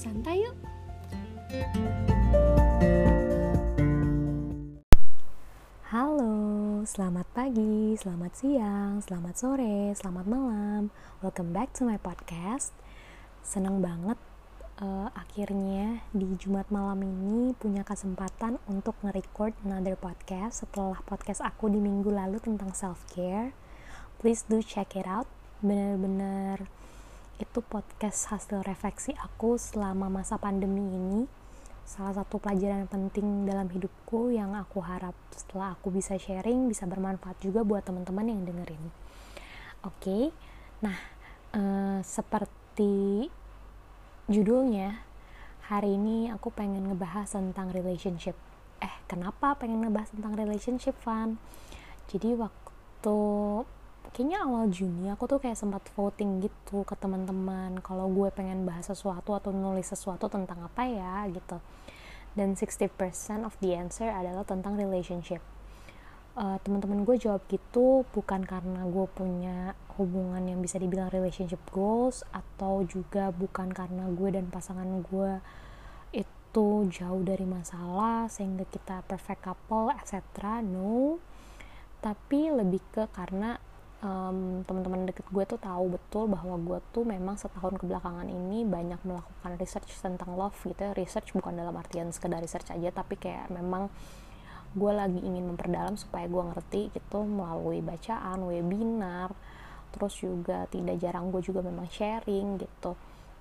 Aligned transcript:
santai 0.00 0.40
yuk. 0.40 0.56
Halo, 5.92 6.80
selamat 6.88 7.28
pagi, 7.36 7.92
selamat 8.00 8.32
siang, 8.32 9.04
selamat 9.04 9.34
sore, 9.36 9.92
selamat 9.92 10.24
malam. 10.24 10.88
Welcome 11.20 11.52
back 11.52 11.76
to 11.76 11.84
my 11.84 12.00
podcast. 12.00 12.72
Seneng 13.44 13.84
banget 13.84 14.16
uh, 14.80 15.12
akhirnya 15.12 16.00
di 16.16 16.32
Jumat 16.40 16.72
malam 16.72 17.04
ini 17.04 17.52
punya 17.60 17.84
kesempatan 17.84 18.56
untuk 18.72 18.96
nge-record 19.04 19.52
another 19.68 20.00
podcast 20.00 20.64
setelah 20.64 20.96
podcast 21.04 21.44
aku 21.44 21.68
di 21.68 21.76
minggu 21.76 22.08
lalu 22.08 22.40
tentang 22.40 22.72
self-care. 22.72 23.52
Please 24.16 24.48
do 24.48 24.64
check 24.64 24.96
it 24.96 25.04
out. 25.04 25.28
Bener-bener 25.60 26.79
itu 27.40 27.64
podcast 27.64 28.28
hasil 28.28 28.60
refleksi 28.68 29.16
aku 29.16 29.56
selama 29.56 30.12
masa 30.12 30.36
pandemi 30.36 30.84
ini 30.84 31.24
salah 31.88 32.12
satu 32.12 32.36
pelajaran 32.36 32.84
penting 32.84 33.48
dalam 33.48 33.66
hidupku 33.72 34.28
yang 34.28 34.52
aku 34.52 34.84
harap 34.84 35.16
setelah 35.32 35.72
aku 35.72 35.88
bisa 35.88 36.20
sharing 36.20 36.68
bisa 36.68 36.84
bermanfaat 36.84 37.40
juga 37.40 37.64
buat 37.64 37.82
teman-teman 37.82 38.28
yang 38.28 38.44
dengerin. 38.44 38.84
Oke, 39.80 39.96
okay? 39.96 40.24
nah 40.84 40.94
uh, 41.56 41.98
seperti 42.04 43.32
judulnya 44.28 45.00
hari 45.72 45.96
ini 45.96 46.28
aku 46.28 46.52
pengen 46.52 46.92
ngebahas 46.92 47.32
tentang 47.32 47.72
relationship. 47.72 48.36
Eh, 48.84 48.94
kenapa 49.08 49.56
pengen 49.56 49.80
ngebahas 49.80 50.12
tentang 50.12 50.36
relationship, 50.36 50.94
Van? 51.02 51.40
Jadi 52.06 52.36
waktu 52.36 53.18
kayaknya 54.10 54.42
awal 54.42 54.66
Juni 54.68 55.06
aku 55.12 55.30
tuh 55.30 55.38
kayak 55.38 55.54
sempat 55.54 55.86
voting 55.94 56.42
gitu 56.42 56.82
ke 56.82 56.94
teman-teman 56.98 57.78
kalau 57.84 58.10
gue 58.10 58.28
pengen 58.34 58.66
bahas 58.66 58.88
sesuatu 58.90 59.36
atau 59.36 59.54
nulis 59.54 59.86
sesuatu 59.86 60.26
tentang 60.26 60.66
apa 60.66 60.82
ya 60.88 61.24
gitu. 61.30 61.62
Dan 62.34 62.54
60% 62.54 62.90
of 63.42 63.54
the 63.58 63.74
answer 63.74 64.06
adalah 64.06 64.46
tentang 64.46 64.78
relationship. 64.78 65.42
Uh, 66.38 66.56
teman-teman 66.62 67.02
gue 67.02 67.18
jawab 67.18 67.42
gitu 67.50 68.06
bukan 68.14 68.46
karena 68.46 68.86
gue 68.86 69.06
punya 69.10 69.74
hubungan 69.98 70.40
yang 70.46 70.62
bisa 70.62 70.78
dibilang 70.78 71.10
relationship 71.10 71.58
goals 71.74 72.22
atau 72.30 72.86
juga 72.86 73.34
bukan 73.34 73.74
karena 73.74 74.06
gue 74.08 74.30
dan 74.30 74.46
pasangan 74.46 75.02
gue 75.10 75.42
itu 76.14 76.86
jauh 76.86 77.22
dari 77.26 77.46
masalah 77.46 78.30
sehingga 78.30 78.62
kita 78.66 79.02
perfect 79.06 79.42
couple 79.42 79.90
etc 79.90 80.62
no. 80.62 81.18
Tapi 82.00 82.48
lebih 82.48 82.80
ke 82.94 83.10
karena 83.10 83.60
um, 84.00 84.64
teman-teman 84.64 85.08
deket 85.08 85.28
gue 85.28 85.44
tuh 85.44 85.60
tahu 85.60 85.96
betul 85.96 86.24
bahwa 86.28 86.56
gue 86.56 86.78
tuh 86.92 87.04
memang 87.04 87.36
setahun 87.36 87.76
kebelakangan 87.80 88.28
ini 88.28 88.64
banyak 88.64 89.00
melakukan 89.04 89.56
research 89.60 89.92
tentang 90.00 90.36
love 90.36 90.56
gitu 90.64 90.80
ya. 90.80 90.92
Research 90.96 91.32
bukan 91.36 91.56
dalam 91.56 91.72
artian 91.76 92.12
sekedar 92.12 92.40
research 92.40 92.72
aja 92.72 92.88
tapi 92.92 93.20
kayak 93.20 93.52
memang 93.52 93.92
gue 94.70 94.92
lagi 94.94 95.18
ingin 95.18 95.50
memperdalam 95.50 95.98
supaya 95.98 96.30
gue 96.30 96.42
ngerti 96.42 96.94
gitu 96.94 97.26
melalui 97.26 97.82
bacaan 97.82 98.38
webinar 98.46 99.34
terus 99.90 100.14
juga 100.22 100.70
tidak 100.70 101.02
jarang 101.02 101.34
gue 101.34 101.42
juga 101.42 101.60
memang 101.60 101.90
sharing 101.90 102.62
gitu. 102.62 102.94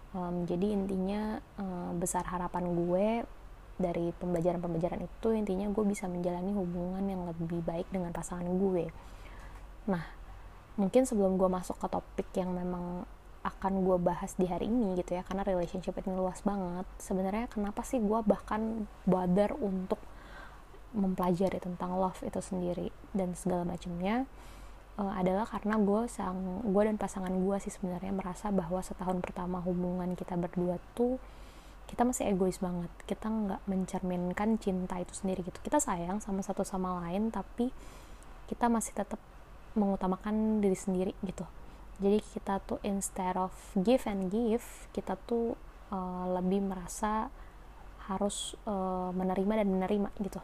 Um, 0.09 0.49
jadi 0.49 0.73
intinya 0.73 1.37
um, 1.61 2.01
besar 2.01 2.25
harapan 2.25 2.73
gue 2.73 3.07
dari 3.79 4.11
pembelajaran-pembelajaran 4.17 5.05
itu 5.05 5.27
intinya 5.31 5.69
gue 5.69 5.85
bisa 5.85 6.09
menjalani 6.09 6.51
hubungan 6.51 7.05
yang 7.05 7.21
lebih 7.29 7.61
baik 7.61 7.87
dengan 7.93 8.09
pasangan 8.09 8.49
gue. 8.49 8.89
Nah 9.85 10.18
mungkin 10.79 11.03
sebelum 11.03 11.35
gue 11.35 11.51
masuk 11.51 11.75
ke 11.75 11.87
topik 11.91 12.27
yang 12.39 12.55
memang 12.55 13.03
akan 13.43 13.83
gue 13.83 13.97
bahas 13.99 14.35
di 14.35 14.47
hari 14.47 14.67
ini 14.67 14.99
gitu 14.99 15.15
ya 15.15 15.23
karena 15.27 15.43
relationship 15.43 15.95
ini 15.99 16.15
luas 16.15 16.43
banget 16.43 16.87
sebenarnya 16.99 17.51
kenapa 17.51 17.83
sih 17.83 17.99
gue 17.99 18.19
bahkan 18.23 18.87
bother 19.03 19.55
untuk 19.59 19.99
mempelajari 20.95 21.61
tentang 21.61 21.95
love 21.99 22.17
itu 22.25 22.41
sendiri 22.41 22.89
dan 23.13 23.37
segala 23.37 23.61
macamnya? 23.61 24.25
Uh, 24.99 25.15
adalah 25.15 25.47
karena 25.47 25.79
gue 25.79 26.11
sang 26.11 26.59
gue 26.65 26.83
dan 26.83 26.99
pasangan 26.99 27.31
gue 27.31 27.55
sih 27.63 27.71
sebenarnya 27.71 28.11
merasa 28.11 28.51
bahwa 28.51 28.83
setahun 28.83 29.23
pertama 29.23 29.63
hubungan 29.63 30.11
kita 30.11 30.35
berdua 30.35 30.75
tuh 30.91 31.15
kita 31.87 32.03
masih 32.03 32.27
egois 32.27 32.59
banget 32.59 32.91
kita 33.07 33.31
nggak 33.31 33.61
mencerminkan 33.63 34.59
cinta 34.59 34.99
itu 34.99 35.15
sendiri 35.15 35.47
gitu. 35.47 35.55
Kita 35.63 35.79
sayang 35.79 36.19
sama 36.19 36.43
satu 36.43 36.67
sama 36.67 36.99
lain 37.05 37.31
tapi 37.31 37.71
kita 38.51 38.67
masih 38.67 38.91
tetap 38.91 39.21
mengutamakan 39.77 40.63
diri 40.63 40.77
sendiri 40.77 41.13
gitu. 41.25 41.45
Jadi 41.99 42.23
kita 42.23 42.63
tuh 42.63 42.79
instead 42.87 43.35
of 43.35 43.51
give 43.75 44.07
and 44.07 44.31
give 44.31 44.63
kita 44.95 45.19
tuh 45.27 45.59
uh, 45.91 46.25
lebih 46.39 46.63
merasa 46.63 47.27
harus 48.07 48.57
uh, 48.65 49.11
menerima 49.13 49.61
dan 49.61 49.67
menerima 49.69 50.09
gitu. 50.23 50.39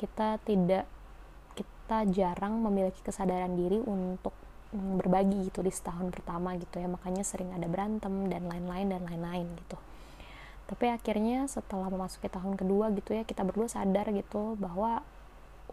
Kita 0.00 0.40
tidak 0.42 0.88
kita 1.54 2.08
jarang 2.10 2.58
memiliki 2.64 2.98
kesadaran 3.04 3.54
diri 3.54 3.78
untuk 3.78 4.32
berbagi 4.74 5.46
gitu 5.46 5.62
di 5.62 5.70
setahun 5.70 6.10
pertama 6.10 6.56
gitu 6.58 6.80
ya. 6.82 6.88
Makanya 6.90 7.22
sering 7.22 7.54
ada 7.54 7.68
berantem 7.70 8.26
dan 8.26 8.48
lain-lain 8.48 8.90
dan 8.90 9.02
lain-lain 9.06 9.46
gitu. 9.60 9.78
Tapi 10.64 10.88
akhirnya 10.88 11.44
setelah 11.46 11.92
memasuki 11.92 12.26
tahun 12.32 12.56
kedua 12.56 12.88
gitu 12.96 13.12
ya 13.12 13.22
kita 13.28 13.44
berdua 13.44 13.68
sadar 13.68 14.08
gitu 14.10 14.56
bahwa 14.56 15.04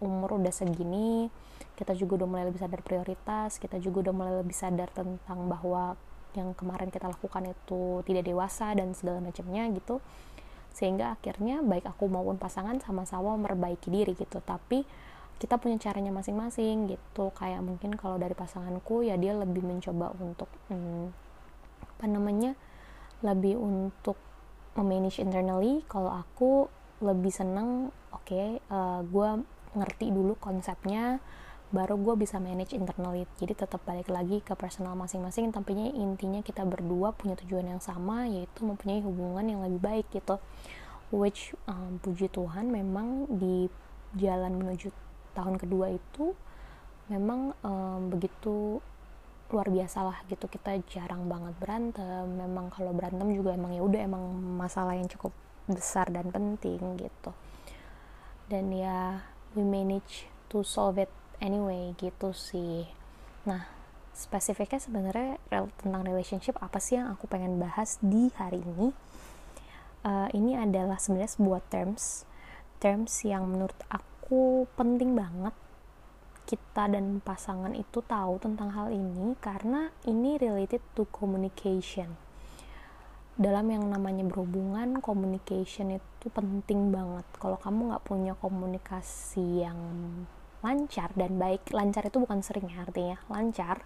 umur 0.02 0.42
udah 0.42 0.52
segini 0.52 1.30
kita 1.78 1.94
juga 1.94 2.22
udah 2.22 2.28
mulai 2.28 2.46
lebih 2.50 2.62
sadar 2.62 2.82
prioritas 2.82 3.62
kita 3.62 3.78
juga 3.78 4.10
udah 4.10 4.14
mulai 4.14 4.34
lebih 4.42 4.58
sadar 4.58 4.90
tentang 4.92 5.46
bahwa 5.48 5.96
yang 6.36 6.56
kemarin 6.56 6.88
kita 6.88 7.12
lakukan 7.12 7.52
itu 7.52 8.04
tidak 8.08 8.24
dewasa 8.24 8.72
dan 8.76 8.96
segala 8.96 9.20
macamnya 9.20 9.68
gitu. 9.76 10.00
Sehingga 10.72 11.20
akhirnya 11.20 11.60
baik 11.60 11.84
aku 11.84 12.08
maupun 12.08 12.40
pasangan 12.40 12.80
sama-sama 12.80 13.36
memperbaiki 13.36 13.92
diri 13.92 14.16
gitu. 14.16 14.40
Tapi 14.40 14.88
kita 15.42 15.60
punya 15.60 15.76
caranya 15.82 16.16
masing-masing 16.16 16.96
gitu. 16.96 17.36
Kayak 17.36 17.66
mungkin 17.66 18.00
kalau 18.00 18.16
dari 18.16 18.32
pasanganku 18.32 19.04
ya 19.04 19.20
dia 19.20 19.36
lebih 19.36 19.66
mencoba 19.66 20.16
untuk 20.16 20.48
hmm, 20.72 21.12
apa 22.00 22.06
namanya 22.08 22.56
lebih 23.20 23.60
untuk 23.60 24.16
memanage 24.80 25.20
internally. 25.20 25.84
Kalau 25.92 26.16
aku 26.16 26.72
lebih 27.04 27.34
seneng 27.34 27.92
oke 28.14 28.24
okay, 28.24 28.48
uh, 28.72 29.02
eh, 29.02 29.10
gue 29.10 29.30
ngerti 29.76 30.12
dulu 30.12 30.36
konsepnya 30.36 31.24
baru 31.72 31.96
gue 31.96 32.28
bisa 32.28 32.36
manage 32.36 32.76
internally 32.76 33.24
jadi 33.40 33.56
tetap 33.56 33.80
balik 33.88 34.12
lagi 34.12 34.44
ke 34.44 34.54
personal 34.60 34.94
masing-masing. 35.00 35.56
Tapi 35.56 35.72
intinya 35.96 36.44
kita 36.44 36.68
berdua 36.68 37.16
punya 37.16 37.40
tujuan 37.40 37.72
yang 37.72 37.82
sama 37.82 38.28
yaitu 38.28 38.68
mempunyai 38.68 39.00
hubungan 39.00 39.48
yang 39.48 39.60
lebih 39.64 39.80
baik 39.80 40.06
gitu. 40.12 40.38
Which 41.12 41.56
um, 41.68 42.00
puji 42.04 42.32
Tuhan 42.32 42.72
memang 42.72 43.28
di 43.40 43.72
jalan 44.20 44.60
menuju 44.60 44.92
tahun 45.32 45.56
kedua 45.56 45.96
itu 45.96 46.36
memang 47.08 47.56
um, 47.64 48.12
begitu 48.12 48.84
luar 49.52 49.68
biasa 49.68 50.00
lah 50.04 50.18
gitu. 50.28 50.48
Kita 50.52 50.76
jarang 50.92 51.28
banget 51.32 51.56
berantem. 51.56 52.28
Memang 52.36 52.68
kalau 52.72 52.92
berantem 52.92 53.32
juga 53.32 53.56
emang 53.56 53.72
ya 53.72 53.84
udah 53.84 54.02
emang 54.04 54.24
masalah 54.60 54.96
yang 55.00 55.08
cukup 55.08 55.32
besar 55.72 56.12
dan 56.12 56.32
penting 56.36 56.80
gitu. 57.00 57.32
Dan 58.52 58.76
ya 58.76 59.24
we 59.56 59.64
manage 59.66 60.28
to 60.52 60.62
solve 60.62 61.00
it 61.02 61.12
anyway 61.42 61.96
gitu 62.00 62.32
sih. 62.36 62.88
Nah 63.48 63.68
spesifiknya 64.12 64.78
sebenarnya 64.78 65.40
tentang 65.80 66.04
relationship 66.04 66.60
apa 66.60 66.78
sih 66.78 67.00
yang 67.00 67.16
aku 67.16 67.26
pengen 67.26 67.58
bahas 67.58 67.98
di 68.04 68.30
hari 68.36 68.60
ini? 68.62 68.92
Uh, 70.02 70.28
ini 70.34 70.58
adalah 70.58 70.98
sebenarnya 70.98 71.38
sebuah 71.38 71.62
terms 71.70 72.26
terms 72.82 73.22
yang 73.22 73.46
menurut 73.46 73.78
aku 73.94 74.66
penting 74.74 75.14
banget 75.14 75.54
kita 76.50 76.90
dan 76.90 77.22
pasangan 77.22 77.78
itu 77.78 78.02
tahu 78.02 78.42
tentang 78.42 78.74
hal 78.74 78.90
ini 78.90 79.38
karena 79.38 79.94
ini 80.10 80.42
related 80.42 80.82
to 80.98 81.06
communication 81.14 82.18
dalam 83.40 83.66
yang 83.72 83.88
namanya 83.88 84.28
berhubungan 84.28 85.00
communication 85.00 85.96
itu 85.96 86.28
penting 86.32 86.92
banget. 86.92 87.24
Kalau 87.40 87.56
kamu 87.56 87.96
nggak 87.96 88.04
punya 88.04 88.34
komunikasi 88.36 89.64
yang 89.64 89.80
lancar 90.62 91.10
dan 91.18 91.42
baik 91.42 91.74
lancar 91.74 92.06
itu 92.06 92.22
bukan 92.22 92.44
sering 92.44 92.70
ya 92.70 92.84
artinya 92.86 93.18
lancar. 93.32 93.82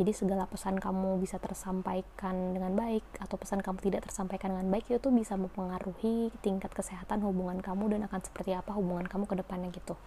Jadi 0.00 0.16
segala 0.16 0.48
pesan 0.48 0.80
kamu 0.80 1.20
bisa 1.20 1.36
tersampaikan 1.36 2.56
dengan 2.56 2.72
baik 2.72 3.04
atau 3.20 3.36
pesan 3.36 3.60
kamu 3.60 3.84
tidak 3.84 4.08
tersampaikan 4.08 4.56
dengan 4.56 4.72
baik 4.72 4.88
itu 4.88 5.12
bisa 5.12 5.36
mempengaruhi 5.36 6.32
tingkat 6.40 6.72
kesehatan 6.72 7.20
hubungan 7.20 7.60
kamu 7.60 7.98
dan 7.98 8.08
akan 8.08 8.24
seperti 8.24 8.56
apa 8.56 8.72
hubungan 8.72 9.04
kamu 9.04 9.28
ke 9.28 9.36
depannya 9.36 9.68
gitu. 9.76 10.00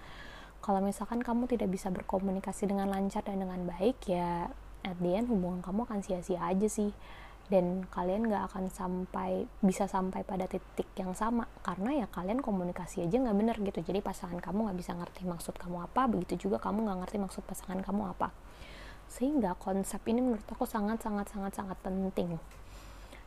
Kalau 0.65 0.81
misalkan 0.81 1.21
kamu 1.21 1.45
tidak 1.45 1.69
bisa 1.69 1.93
berkomunikasi 1.93 2.65
dengan 2.65 2.89
lancar 2.89 3.21
dan 3.21 3.43
dengan 3.43 3.69
baik 3.69 4.01
ya 4.09 4.49
at 4.81 4.97
the 4.97 5.13
end 5.13 5.29
hubungan 5.29 5.61
kamu 5.61 5.85
akan 5.85 5.99
sia-sia 6.01 6.41
aja 6.41 6.65
sih 6.65 6.89
dan 7.51 7.83
kalian 7.91 8.31
gak 8.31 8.51
akan 8.51 8.71
sampai 8.71 9.45
bisa 9.59 9.83
sampai 9.87 10.23
pada 10.23 10.47
titik 10.47 10.87
yang 10.95 11.11
sama 11.11 11.47
karena 11.59 12.03
ya 12.03 12.07
kalian 12.07 12.39
komunikasi 12.39 13.03
aja 13.03 13.19
nggak 13.19 13.35
bener 13.35 13.55
gitu 13.59 13.79
jadi 13.83 13.99
pasangan 13.99 14.39
kamu 14.39 14.71
nggak 14.71 14.77
bisa 14.79 14.95
ngerti 14.95 15.27
maksud 15.27 15.59
kamu 15.59 15.83
apa 15.83 16.07
begitu 16.07 16.47
juga 16.47 16.63
kamu 16.63 16.87
nggak 16.87 16.99
ngerti 17.03 17.17
maksud 17.19 17.43
pasangan 17.43 17.83
kamu 17.83 18.15
apa 18.15 18.31
sehingga 19.11 19.59
konsep 19.59 19.99
ini 20.07 20.23
menurut 20.23 20.47
aku 20.47 20.63
sangat 20.63 21.03
sangat 21.03 21.27
sangat 21.29 21.51
sangat 21.51 21.77
penting 21.83 22.39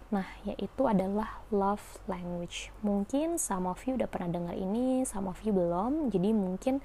Nah, 0.07 0.27
yaitu 0.47 0.87
adalah 0.87 1.43
love 1.51 1.99
language. 2.07 2.71
Mungkin 2.87 3.43
some 3.43 3.67
of 3.67 3.83
you 3.91 3.99
udah 3.99 4.07
pernah 4.07 4.31
dengar 4.31 4.55
ini, 4.55 5.03
some 5.03 5.27
of 5.27 5.43
you 5.43 5.51
belum. 5.51 6.15
Jadi 6.15 6.31
mungkin 6.31 6.79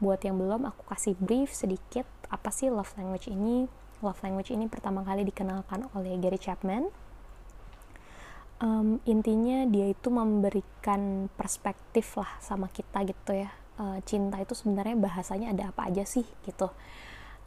buat 0.00 0.24
yang 0.24 0.40
belum 0.40 0.64
aku 0.64 0.88
kasih 0.88 1.12
brief 1.20 1.52
sedikit 1.52 2.08
apa 2.32 2.48
sih 2.48 2.72
love 2.72 2.88
language 2.96 3.28
ini. 3.28 3.68
Love 4.04 4.20
language 4.20 4.52
ini 4.52 4.68
pertama 4.68 5.00
kali 5.00 5.24
dikenalkan 5.24 5.88
oleh 5.96 6.20
Gary 6.20 6.36
Chapman. 6.36 6.92
Um, 8.60 9.00
intinya 9.08 9.64
dia 9.64 9.88
itu 9.88 10.12
memberikan 10.12 11.32
perspektif 11.32 12.20
lah 12.20 12.36
sama 12.44 12.68
kita 12.68 13.00
gitu 13.08 13.32
ya. 13.32 13.48
Uh, 13.80 13.98
cinta 14.04 14.38
itu 14.38 14.52
sebenarnya 14.52 14.94
bahasanya 15.00 15.56
ada 15.56 15.72
apa 15.72 15.90
aja 15.90 16.04
sih 16.04 16.22
gitu 16.44 16.70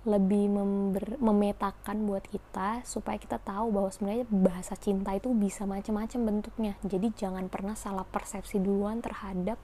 lebih 0.07 0.47
member, 0.47 1.19
memetakan 1.19 2.07
buat 2.07 2.23
kita 2.23 2.87
supaya 2.87 3.19
kita 3.19 3.43
tahu 3.43 3.75
bahwa 3.75 3.91
sebenarnya 3.91 4.23
bahasa 4.31 4.79
cinta 4.79 5.11
itu 5.11 5.35
bisa 5.35 5.67
macam-macam 5.67 6.19
bentuknya. 6.23 6.73
Jadi 6.87 7.11
jangan 7.11 7.51
pernah 7.51 7.75
salah 7.75 8.07
persepsi 8.07 8.63
duluan 8.63 9.03
terhadap 9.03 9.59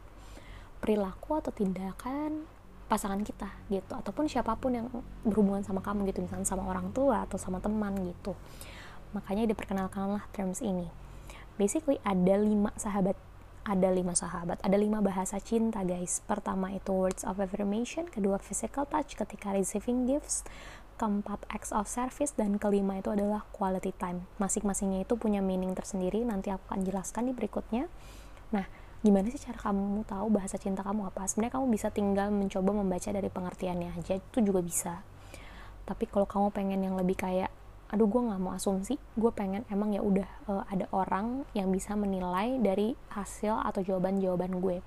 perilaku 0.84 1.40
atau 1.40 1.56
tindakan 1.56 2.44
pasangan 2.94 3.26
kita 3.26 3.50
gitu. 3.74 3.90
Ataupun 3.98 4.30
siapa 4.30 4.54
pun 4.54 4.78
yang 4.78 4.88
berhubungan 5.26 5.66
sama 5.66 5.82
kamu 5.82 6.06
gitu. 6.14 6.22
Misalnya 6.22 6.46
sama 6.46 6.70
orang 6.70 6.94
tua 6.94 7.26
atau 7.26 7.42
sama 7.42 7.58
teman 7.58 7.98
gitu. 8.06 8.38
Makanya 9.18 9.50
diperkenalkanlah 9.50 10.30
terms 10.30 10.62
ini. 10.62 10.86
Basically 11.58 11.98
ada 12.06 12.38
lima 12.38 12.70
sahabat. 12.78 13.18
Ada 13.64 13.96
lima 13.96 14.12
sahabat, 14.12 14.60
ada 14.60 14.76
lima 14.76 15.00
bahasa 15.00 15.40
cinta 15.40 15.88
guys. 15.88 16.20
Pertama 16.28 16.76
itu 16.76 16.92
words 16.92 17.24
of 17.24 17.40
affirmation, 17.40 18.12
kedua 18.12 18.36
physical 18.36 18.84
touch 18.84 19.16
ketika 19.16 19.56
receiving 19.56 20.04
gifts, 20.04 20.44
keempat 21.00 21.40
acts 21.48 21.72
of 21.72 21.88
service, 21.88 22.36
dan 22.36 22.60
kelima 22.60 23.00
itu 23.00 23.16
adalah 23.16 23.48
quality 23.56 23.96
time. 23.96 24.28
Masing-masingnya 24.36 25.08
itu 25.08 25.16
punya 25.16 25.40
meaning 25.40 25.72
tersendiri, 25.72 26.28
nanti 26.28 26.52
aku 26.52 26.76
akan 26.76 26.84
jelaskan 26.84 27.32
di 27.32 27.34
berikutnya. 27.40 27.88
Nah, 28.52 28.68
gimana 29.04 29.28
sih 29.30 29.38
cara 29.38 29.60
kamu 29.60 30.08
tahu 30.08 30.32
bahasa 30.32 30.56
cinta 30.56 30.82
kamu 30.82 31.12
apa? 31.12 31.28
Sebenarnya 31.28 31.60
kamu 31.60 31.68
bisa 31.70 31.92
tinggal 31.92 32.32
mencoba 32.32 32.72
membaca 32.72 33.10
dari 33.12 33.28
pengertiannya 33.28 34.00
aja, 34.00 34.18
itu 34.18 34.38
juga 34.40 34.64
bisa. 34.64 35.04
Tapi 35.84 36.08
kalau 36.08 36.24
kamu 36.24 36.56
pengen 36.56 36.80
yang 36.80 36.96
lebih 36.96 37.20
kayak 37.20 37.52
aduh 37.94 38.10
gue 38.10 38.26
nggak 38.26 38.42
mau 38.42 38.58
asumsi 38.58 38.98
gue 38.98 39.32
pengen 39.38 39.62
emang 39.70 39.94
ya 39.94 40.02
udah 40.02 40.26
uh, 40.50 40.66
ada 40.66 40.90
orang 40.90 41.46
yang 41.54 41.70
bisa 41.70 41.94
menilai 41.94 42.58
dari 42.58 42.98
hasil 43.14 43.62
atau 43.62 43.86
jawaban-jawaban 43.86 44.58
gue 44.58 44.82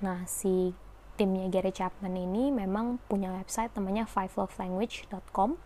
nah 0.00 0.24
si 0.24 0.72
timnya 1.20 1.52
Gary 1.52 1.76
Chapman 1.76 2.16
ini 2.16 2.48
memang 2.48 3.04
punya 3.04 3.36
website 3.36 3.68
namanya 3.76 4.08
fivelovelanguage.com 4.08 5.60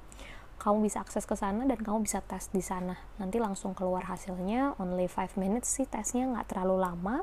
kamu 0.59 0.77
bisa 0.83 1.06
akses 1.06 1.23
ke 1.23 1.38
sana 1.38 1.71
dan 1.71 1.79
kamu 1.79 2.03
bisa 2.03 2.19
tes 2.19 2.50
di 2.50 2.59
sana 2.59 2.99
nanti 3.15 3.38
langsung 3.38 3.79
keluar 3.79 4.03
hasilnya 4.11 4.75
only 4.83 5.06
5 5.06 5.38
minutes 5.38 5.71
sih 5.71 5.87
tesnya 5.87 6.27
nggak 6.35 6.50
terlalu 6.50 6.83
lama 6.83 7.23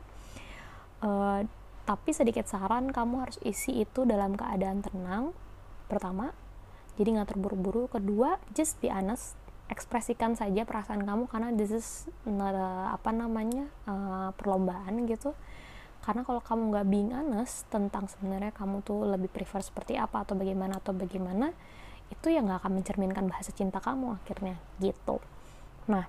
uh, 1.04 1.42
tapi 1.90 2.14
sedikit 2.14 2.46
saran 2.46 2.94
kamu 2.94 3.26
harus 3.26 3.42
isi 3.42 3.82
itu 3.82 4.06
dalam 4.06 4.38
keadaan 4.38 4.86
tenang 4.86 5.34
pertama. 5.90 6.30
Jadi 7.02 7.18
nggak 7.18 7.34
terburu-buru. 7.34 7.90
Kedua 7.90 8.38
just 8.54 8.78
be 8.78 8.94
honest. 8.94 9.34
Ekspresikan 9.70 10.38
saja 10.38 10.66
perasaan 10.70 11.06
kamu 11.06 11.30
karena 11.30 11.50
this 11.54 11.74
is 11.74 11.88
not 12.26 12.54
a, 12.54 12.94
apa 12.94 13.10
namanya 13.10 13.70
uh, 13.90 14.30
perlombaan 14.38 15.10
gitu. 15.10 15.34
Karena 16.06 16.22
kalau 16.22 16.42
kamu 16.46 16.62
nggak 16.74 16.88
being 16.90 17.12
honest 17.14 17.66
tentang 17.74 18.06
sebenarnya 18.06 18.54
kamu 18.54 18.86
tuh 18.86 19.10
lebih 19.10 19.30
prefer 19.30 19.66
seperti 19.66 19.98
apa 19.98 20.26
atau 20.26 20.38
bagaimana 20.38 20.78
atau 20.78 20.94
bagaimana 20.94 21.54
itu 22.10 22.34
yang 22.34 22.50
nggak 22.50 22.66
akan 22.66 22.82
mencerminkan 22.82 23.26
bahasa 23.26 23.50
cinta 23.50 23.82
kamu 23.82 24.18
akhirnya. 24.22 24.62
Gitu. 24.78 25.18
Nah 25.90 26.06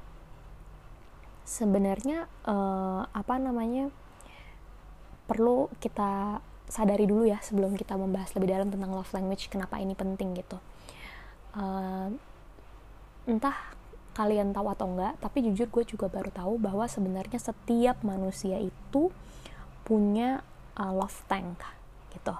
sebenarnya 1.44 2.28
uh, 2.44 3.08
apa 3.10 3.40
namanya 3.40 3.88
perlu 5.30 5.70
kita 5.78 6.42
sadari 6.66 7.06
dulu 7.06 7.22
ya 7.22 7.38
sebelum 7.38 7.78
kita 7.78 7.94
membahas 7.94 8.34
lebih 8.34 8.50
dalam 8.50 8.68
tentang 8.74 8.90
love 8.90 9.10
language 9.14 9.46
kenapa 9.46 9.78
ini 9.78 9.94
penting 9.94 10.34
gitu. 10.34 10.58
Uh, 11.54 12.10
entah 13.30 13.54
kalian 14.10 14.50
tahu 14.50 14.66
atau 14.74 14.90
enggak 14.90 15.14
tapi 15.22 15.46
jujur 15.46 15.70
gue 15.70 15.86
juga 15.86 16.10
baru 16.10 16.34
tahu 16.34 16.58
bahwa 16.58 16.90
sebenarnya 16.90 17.38
setiap 17.38 18.02
manusia 18.02 18.58
itu 18.58 19.14
punya 19.86 20.42
uh, 20.74 20.90
love 20.90 21.22
tank 21.30 21.62
gitu. 22.10 22.34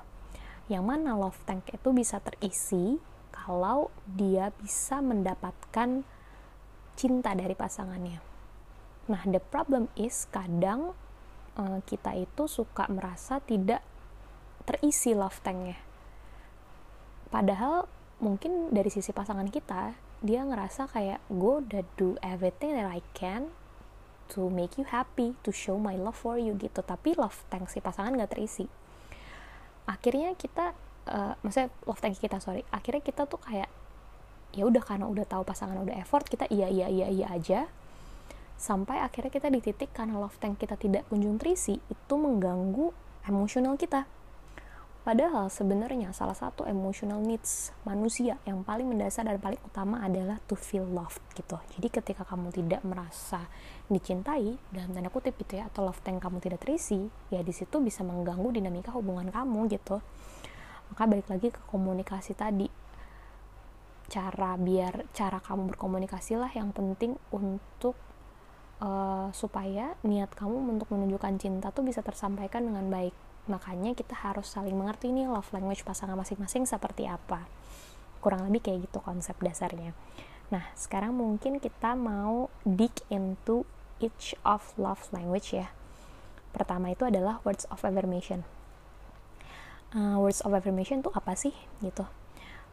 Yang 0.66 0.84
mana 0.87 1.14
love 1.14 1.38
tank 1.46 1.70
itu 1.70 1.94
bisa 1.94 2.19
terisi 2.19 2.98
kalau 3.31 3.94
dia 4.06 4.50
bisa 4.58 4.98
mendapatkan 4.98 6.02
cinta 6.98 7.31
dari 7.38 7.54
pasangannya. 7.54 8.19
Nah 9.10 9.22
the 9.31 9.38
problem 9.38 9.87
is 9.94 10.26
kadang 10.31 10.94
uh, 11.58 11.81
kita 11.88 12.14
itu 12.14 12.47
suka 12.47 12.87
merasa 12.93 13.43
tidak 13.43 13.82
terisi 14.69 15.17
love 15.17 15.38
tanknya 15.43 15.79
padahal 17.32 17.87
mungkin 18.20 18.69
dari 18.70 18.93
sisi 18.93 19.11
pasangan 19.11 19.49
kita 19.49 19.97
dia 20.20 20.44
ngerasa 20.44 20.85
kayak 20.93 21.25
gue 21.32 21.55
udah 21.64 21.82
do 21.97 22.20
everything 22.20 22.76
that 22.76 22.85
I 22.85 23.00
can 23.17 23.49
to 24.37 24.47
make 24.52 24.79
you 24.79 24.87
happy, 24.87 25.35
to 25.43 25.50
show 25.50 25.81
my 25.81 25.99
love 25.99 26.14
for 26.14 26.38
you 26.38 26.55
gitu. 26.55 26.85
Tapi 26.85 27.19
love 27.19 27.35
tank 27.50 27.67
si 27.73 27.82
pasangan 27.82 28.14
gak 28.14 28.37
terisi. 28.37 28.69
Akhirnya 29.88 30.37
kita, 30.38 30.76
uh, 31.11 31.35
maksudnya 31.43 31.73
love 31.88 31.99
tank 31.99 32.20
kita 32.20 32.38
sorry, 32.38 32.62
akhirnya 32.70 33.02
kita 33.02 33.26
tuh 33.26 33.43
kayak 33.43 33.67
ya 34.50 34.67
udah 34.67 34.82
karena 34.82 35.06
udah 35.06 35.26
tahu 35.26 35.43
pasangan 35.47 35.79
udah 35.79 35.94
effort 35.99 36.26
kita 36.26 36.50
iya 36.50 36.67
iya 36.67 36.91
iya 36.91 37.06
iya 37.06 37.26
aja 37.31 37.61
sampai 38.60 39.00
akhirnya 39.00 39.32
kita 39.32 39.48
di 39.48 39.64
titik 39.64 39.96
karena 39.96 40.20
love 40.20 40.36
tank 40.36 40.60
kita 40.60 40.76
tidak 40.76 41.08
kunjung 41.08 41.40
terisi 41.40 41.80
itu 41.80 42.14
mengganggu 42.20 42.92
emosional 43.24 43.80
kita 43.80 44.04
Padahal 45.00 45.48
sebenarnya 45.48 46.12
salah 46.12 46.36
satu 46.36 46.68
emotional 46.68 47.24
needs 47.24 47.72
manusia 47.88 48.36
yang 48.44 48.60
paling 48.60 48.84
mendasar 48.84 49.24
dan 49.24 49.40
paling 49.40 49.56
utama 49.64 50.04
adalah 50.04 50.36
to 50.44 50.52
feel 50.52 50.84
loved 50.84 51.24
gitu. 51.32 51.56
Jadi 51.72 51.88
ketika 51.88 52.20
kamu 52.28 52.52
tidak 52.52 52.84
merasa 52.84 53.48
dicintai 53.88 54.60
dalam 54.68 54.92
tanda 54.92 55.08
kutip 55.08 55.40
gitu 55.40 55.56
ya 55.56 55.72
atau 55.72 55.88
love 55.88 56.04
tank 56.04 56.20
kamu 56.20 56.44
tidak 56.44 56.60
terisi, 56.60 57.08
ya 57.32 57.40
di 57.40 57.48
situ 57.48 57.80
bisa 57.80 58.04
mengganggu 58.04 58.60
dinamika 58.60 58.92
hubungan 58.92 59.32
kamu 59.32 59.72
gitu. 59.72 60.04
Maka 60.92 61.02
balik 61.08 61.32
lagi 61.32 61.48
ke 61.48 61.60
komunikasi 61.72 62.36
tadi. 62.36 62.68
Cara 64.12 64.52
biar 64.60 65.08
cara 65.16 65.40
kamu 65.40 65.72
berkomunikasi 65.72 66.36
lah 66.36 66.52
yang 66.52 66.76
penting 66.76 67.16
untuk 67.32 67.96
uh, 68.80 69.28
supaya 69.30 69.94
niat 70.02 70.32
kamu 70.34 70.80
untuk 70.80 70.90
menunjukkan 70.90 71.37
cinta 71.38 71.68
tuh 71.70 71.84
bisa 71.87 72.00
tersampaikan 72.00 72.66
dengan 72.66 72.88
baik. 72.88 73.14
Makanya 73.46 73.96
kita 73.96 74.16
harus 74.16 74.50
saling 74.50 74.75
mengerti 74.75 75.12
nih 75.12 75.28
love 75.28 75.49
language 75.54 75.84
pasangan 75.84 76.16
masing-masing 76.16 76.64
seperti 76.66 77.06
apa. 77.06 77.46
Kurang 78.20 78.49
lebih 78.49 78.64
kayak 78.64 78.90
gitu 78.90 78.99
konsep 79.00 79.37
dasarnya. 79.40 79.96
Nah 80.50 80.66
sekarang 80.75 81.14
mungkin 81.14 81.62
kita 81.62 81.94
mau 81.94 82.50
dig 82.66 82.92
into 83.08 83.64
each 84.02 84.34
of 84.42 84.75
love 84.76 85.08
language 85.14 85.54
ya. 85.54 85.72
Pertama 86.50 86.90
itu 86.90 87.06
adalah 87.06 87.38
words 87.46 87.68
of 87.70 87.80
affirmation. 87.87 88.42
Uh, 89.90 90.18
words 90.18 90.42
of 90.42 90.54
affirmation 90.54 91.02
tuh 91.02 91.14
apa 91.14 91.34
sih? 91.38 91.54
Gitu. 91.78 92.02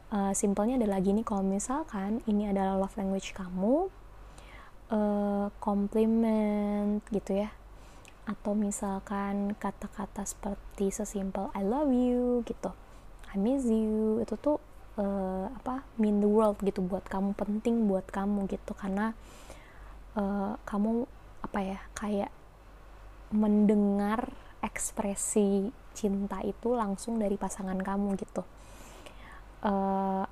Uh, 0.08 0.32
simpelnya 0.32 0.80
ada 0.80 0.88
lagi 0.88 1.12
nih 1.12 1.26
kalau 1.26 1.44
misalkan 1.44 2.24
ini 2.24 2.48
adalah 2.48 2.80
love 2.80 2.96
language 2.96 3.36
kamu 3.36 3.92
uh, 4.92 5.48
compliment 5.60 7.00
gitu 7.08 7.44
ya. 7.44 7.50
Atau 8.28 8.52
misalkan 8.52 9.56
kata-kata 9.56 10.24
seperti 10.28 10.92
sesimpel 10.92 11.48
I 11.56 11.64
love 11.64 11.88
you 11.92 12.44
gitu. 12.44 12.72
I 13.32 13.40
miss 13.40 13.64
you. 13.68 14.20
Itu 14.20 14.36
tuh 14.36 14.58
uh, 15.00 15.48
apa 15.48 15.84
mean 15.96 16.20
the 16.20 16.28
world 16.28 16.60
gitu 16.60 16.84
buat 16.84 17.08
kamu 17.08 17.32
penting 17.32 17.88
buat 17.88 18.04
kamu 18.08 18.44
gitu. 18.52 18.76
Karena 18.76 19.16
uh, 20.16 20.60
kamu 20.68 21.08
apa 21.44 21.58
ya 21.64 21.78
kayak 21.96 22.32
mendengar 23.32 24.28
ekspresi 24.64 25.70
cinta 25.94 26.42
itu 26.42 26.74
langsung 26.74 27.16
dari 27.16 27.40
pasangan 27.40 27.78
kamu 27.80 28.16
gitu. 28.20 28.42
Uh, 29.58 30.22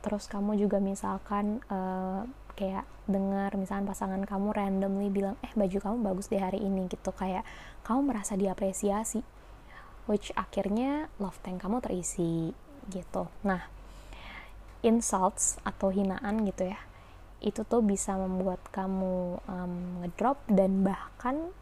terus 0.00 0.28
kamu 0.28 0.56
juga 0.60 0.80
misalkan 0.80 1.60
uh, 1.68 2.24
kayak 2.54 2.86
dengar 3.04 3.52
misalnya 3.58 3.92
pasangan 3.92 4.22
kamu 4.24 4.54
randomly 4.54 5.12
bilang 5.12 5.36
eh 5.44 5.52
baju 5.52 5.78
kamu 5.78 5.96
bagus 6.02 6.26
di 6.30 6.38
hari 6.40 6.62
ini 6.62 6.88
gitu. 6.88 7.10
Kayak 7.12 7.44
kamu 7.86 8.14
merasa 8.14 8.34
diapresiasi 8.38 9.20
which 10.08 10.30
akhirnya 10.36 11.12
love 11.20 11.36
tank 11.42 11.60
kamu 11.60 11.82
terisi 11.84 12.52
gitu. 12.88 13.28
Nah 13.44 13.66
insults 14.84 15.56
atau 15.64 15.88
hinaan 15.88 16.44
gitu 16.44 16.68
ya 16.68 16.80
itu 17.44 17.60
tuh 17.64 17.84
bisa 17.84 18.16
membuat 18.16 18.60
kamu 18.72 19.36
um, 19.44 19.74
ngedrop 20.00 20.40
dan 20.48 20.80
bahkan 20.80 21.52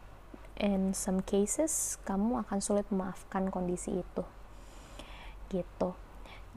in 0.55 0.95
some 0.95 1.19
cases 1.23 1.99
kamu 2.07 2.39
akan 2.45 2.59
sulit 2.63 2.87
memaafkan 2.87 3.51
kondisi 3.51 3.99
itu 3.99 4.23
gitu. 5.51 5.91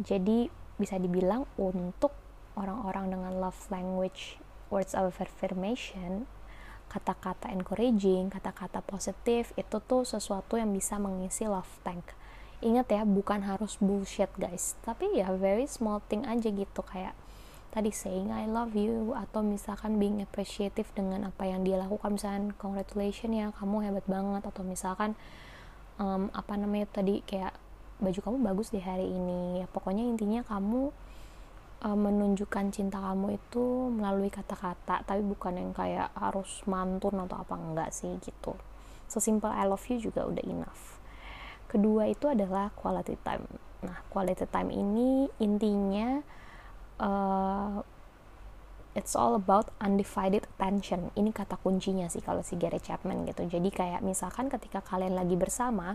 Jadi 0.00 0.48
bisa 0.76 1.00
dibilang 1.00 1.48
untuk 1.56 2.12
orang-orang 2.56 3.12
dengan 3.12 3.32
love 3.38 3.68
language 3.68 4.40
words 4.72 4.96
of 4.96 5.14
affirmation 5.22 6.26
kata-kata 6.86 7.50
encouraging 7.50 8.30
kata-kata 8.30 8.80
positif 8.82 9.50
itu 9.58 9.76
tuh 9.82 10.06
sesuatu 10.06 10.56
yang 10.56 10.70
bisa 10.70 10.96
mengisi 10.96 11.44
love 11.44 11.68
tank. 11.82 12.14
Ingat 12.64 12.88
ya 12.88 13.02
bukan 13.04 13.44
harus 13.44 13.76
bullshit 13.82 14.32
guys. 14.40 14.78
Tapi 14.80 15.20
ya 15.20 15.28
very 15.36 15.68
small 15.68 16.00
thing 16.08 16.24
aja 16.24 16.48
gitu 16.48 16.80
kayak 16.86 17.12
tadi 17.74 17.92
saying 17.92 18.32
I 18.32 18.48
love 18.48 18.72
you 18.72 19.12
atau 19.12 19.44
misalkan 19.44 20.00
being 20.00 20.24
appreciative 20.24 20.88
dengan 20.96 21.28
apa 21.28 21.44
yang 21.44 21.66
dia 21.66 21.76
lakukan. 21.76 22.16
Misalkan 22.16 22.56
congratulations 22.56 23.34
ya 23.34 23.52
kamu 23.52 23.92
hebat 23.92 24.06
banget. 24.08 24.42
Atau 24.48 24.64
misalkan 24.64 25.12
um, 26.00 26.32
apa 26.32 26.56
namanya 26.56 26.88
tadi 26.88 27.20
kayak 27.28 27.52
baju 28.00 28.20
kamu 28.24 28.38
bagus 28.40 28.72
di 28.72 28.80
hari 28.80 29.04
ini. 29.04 29.60
Ya 29.60 29.66
pokoknya 29.68 30.08
intinya 30.08 30.40
kamu 30.48 30.96
uh, 31.86 31.94
menunjukkan 31.94 32.74
cinta 32.74 32.98
kamu 32.98 33.38
itu 33.38 33.94
melalui 33.94 34.26
kata-kata 34.26 35.06
tapi 35.06 35.22
bukan 35.22 35.54
yang 35.54 35.70
kayak 35.70 36.10
harus 36.18 36.66
mantun 36.66 37.22
atau 37.22 37.38
apa 37.38 37.54
enggak 37.54 37.94
sih 37.94 38.18
gitu. 38.18 38.58
Sesimpel 39.06 39.54
I 39.54 39.70
love 39.70 39.86
you 39.86 40.02
juga 40.02 40.26
udah 40.26 40.42
enough. 40.42 40.98
Kedua 41.70 42.10
itu 42.10 42.26
adalah 42.26 42.74
quality 42.74 43.14
time. 43.22 43.46
Nah 43.86 44.02
quality 44.10 44.50
time 44.50 44.74
ini 44.74 45.30
intinya 45.38 46.18
uh, 46.98 47.78
it's 48.98 49.14
all 49.14 49.38
about 49.38 49.70
undivided 49.78 50.42
attention. 50.58 51.14
Ini 51.14 51.30
kata 51.30 51.54
kuncinya 51.62 52.10
sih 52.10 52.24
kalau 52.24 52.42
si 52.42 52.58
Gary 52.58 52.82
Chapman 52.82 53.22
gitu. 53.30 53.46
Jadi 53.46 53.70
kayak 53.70 54.02
misalkan 54.02 54.50
ketika 54.50 54.82
kalian 54.82 55.14
lagi 55.14 55.38
bersama 55.38 55.94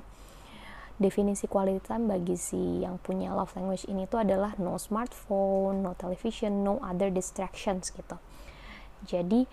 definisi 1.02 1.50
quality 1.50 1.82
time 1.82 2.06
bagi 2.06 2.38
si 2.38 2.86
yang 2.86 3.02
punya 3.02 3.34
love 3.34 3.50
language 3.58 3.90
ini 3.90 4.06
tuh 4.06 4.22
adalah 4.22 4.54
no 4.62 4.78
smartphone, 4.78 5.82
no 5.82 5.98
television, 5.98 6.62
no 6.62 6.78
other 6.86 7.10
distractions 7.10 7.90
gitu. 7.90 8.16
Jadi 9.10 9.50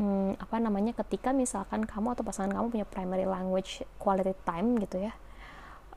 hmm, 0.00 0.40
apa 0.40 0.56
namanya 0.56 0.96
ketika 1.04 1.36
misalkan 1.36 1.84
kamu 1.84 2.16
atau 2.16 2.24
pasangan 2.24 2.56
kamu 2.56 2.66
punya 2.72 2.86
primary 2.88 3.28
language 3.28 3.84
quality 4.00 4.32
time 4.48 4.80
gitu 4.80 5.04
ya, 5.04 5.12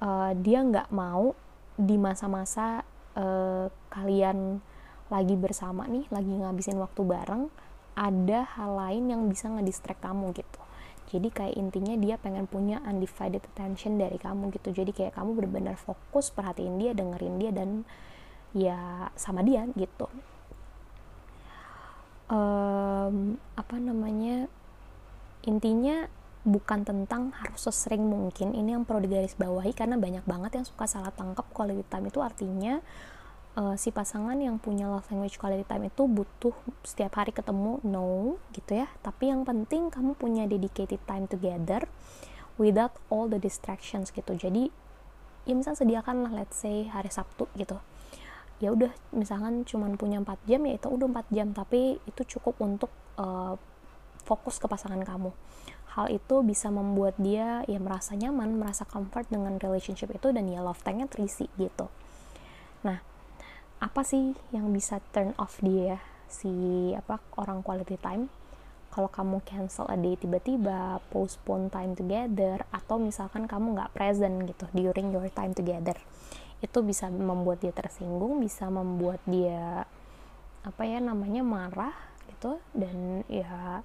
uh, 0.03 0.35
dia 0.35 0.59
nggak 0.59 0.91
mau 0.91 1.31
di 1.79 1.95
masa-masa 1.95 2.83
uh, 3.15 3.71
kalian 3.87 4.59
lagi 5.07 5.39
bersama 5.39 5.87
nih, 5.87 6.05
lagi 6.11 6.29
ngabisin 6.29 6.75
waktu 6.75 7.01
bareng, 7.07 7.47
ada 7.95 8.45
hal 8.59 8.75
lain 8.75 9.15
yang 9.15 9.21
bisa 9.31 9.47
ngedistract 9.47 10.03
kamu 10.03 10.35
gitu 10.35 10.59
jadi 11.09 11.27
kayak 11.33 11.55
intinya 11.57 11.97
dia 11.97 12.15
pengen 12.21 12.45
punya 12.45 12.77
undivided 12.85 13.41
attention 13.41 13.97
dari 13.97 14.21
kamu 14.21 14.53
gitu. 14.53 14.69
Jadi 14.69 14.93
kayak 14.93 15.17
kamu 15.17 15.41
benar-benar 15.41 15.75
fokus 15.75 16.29
perhatiin 16.29 16.77
dia 16.77 16.93
dengerin 16.93 17.35
dia 17.41 17.51
dan 17.51 17.69
ya 18.53 19.09
sama 19.17 19.41
dia 19.41 19.65
gitu. 19.73 20.05
Um, 22.29 23.41
apa 23.57 23.75
namanya 23.81 24.45
intinya 25.41 26.05
bukan 26.45 26.85
tentang 26.85 27.33
harus 27.33 27.65
sesering 27.65 28.05
mungkin. 28.05 28.53
Ini 28.53 28.77
yang 28.77 28.85
perlu 28.85 29.01
digarisbawahi 29.09 29.73
karena 29.73 29.97
banyak 29.97 30.29
banget 30.29 30.61
yang 30.61 30.65
suka 30.69 30.85
salah 30.85 31.09
tangkap 31.09 31.49
quality 31.49 31.81
time 31.89 32.13
itu. 32.13 32.21
Artinya 32.21 32.85
uh, 33.59 33.75
si 33.75 33.91
pasangan 33.91 34.39
yang 34.39 34.55
punya 34.55 34.87
love 34.87 35.05
language 35.11 35.35
quality 35.35 35.67
time 35.67 35.91
itu 35.91 36.07
butuh 36.07 36.55
setiap 36.87 37.19
hari 37.19 37.35
ketemu 37.35 37.83
no 37.83 38.39
gitu 38.55 38.79
ya. 38.79 38.87
Tapi 39.03 39.35
yang 39.35 39.43
penting 39.43 39.91
kamu 39.91 40.15
punya 40.15 40.47
dedicated 40.47 41.03
time 41.03 41.27
together 41.27 41.83
without 42.55 42.95
all 43.11 43.27
the 43.27 43.37
distractions 43.37 44.15
gitu. 44.15 44.31
Jadi 44.31 44.71
ya 45.43 45.53
misal 45.53 45.75
sediakan 45.75 46.23
lah 46.23 46.31
let's 46.31 46.55
say 46.55 46.87
hari 46.87 47.11
Sabtu 47.11 47.51
gitu. 47.59 47.75
Ya 48.63 48.71
udah 48.75 48.91
misalkan 49.15 49.63
cuman 49.63 49.95
punya 49.95 50.19
4 50.19 50.35
jam 50.47 50.61
ya 50.67 50.73
itu 50.79 50.87
udah 50.87 51.07
4 51.11 51.35
jam. 51.35 51.47
Tapi 51.51 51.99
itu 52.07 52.21
cukup 52.39 52.55
untuk 52.63 52.91
uh, 53.19 53.59
fokus 54.23 54.59
ke 54.59 54.67
pasangan 54.67 54.99
kamu. 55.03 55.31
Hal 55.95 56.11
itu 56.13 56.45
bisa 56.45 56.69
membuat 56.69 57.17
dia 57.17 57.65
ya 57.65 57.79
merasa 57.81 58.13
nyaman 58.13 58.61
merasa 58.61 58.85
comfort 58.85 59.25
dengan 59.31 59.57
relationship 59.57 60.11
itu 60.11 60.29
dan 60.31 60.47
ya 60.47 60.63
love 60.63 60.79
tanknya 60.83 61.09
terisi 61.09 61.49
gitu. 61.57 61.87
Nah 62.83 63.08
apa 63.79 64.03
sih 64.03 64.35
yang 64.51 64.71
bisa 64.75 64.99
turn 65.15 65.31
off 65.39 65.59
dia 65.63 66.03
si 66.27 66.51
apa 66.95 67.23
orang 67.39 67.63
quality 67.63 67.95
time? 67.99 68.27
Kalau 68.89 69.07
kamu 69.07 69.45
cancel 69.45 69.85
a 69.87 69.95
day 69.95 70.17
tiba-tiba 70.17 70.99
postpone 71.13 71.69
time 71.69 71.93
together 71.93 72.65
atau 72.73 72.97
misalkan 72.97 73.45
kamu 73.47 73.77
nggak 73.77 73.93
present 73.93 74.49
gitu 74.49 74.65
during 74.73 75.13
your 75.13 75.29
time 75.31 75.53
together 75.53 75.95
itu 76.59 76.83
bisa 76.83 77.07
membuat 77.07 77.63
dia 77.63 77.71
tersinggung 77.71 78.43
bisa 78.43 78.67
membuat 78.67 79.23
dia 79.23 79.87
apa 80.59 80.83
ya 80.83 80.99
namanya 80.99 81.39
marah 81.39 81.95
gitu 82.27 82.59
dan 82.75 83.23
ya 83.31 83.79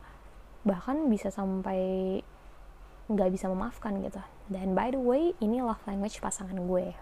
bahkan 0.66 1.06
bisa 1.06 1.30
sampai 1.30 2.18
nggak 3.04 3.30
bisa 3.36 3.46
memaafkan 3.52 4.00
gitu. 4.00 4.20
Dan 4.48 4.72
by 4.72 4.92
the 4.92 5.00
way 5.00 5.36
ini 5.38 5.60
love 5.60 5.80
language 5.84 6.18
pasangan 6.24 6.56
gue 6.56 6.96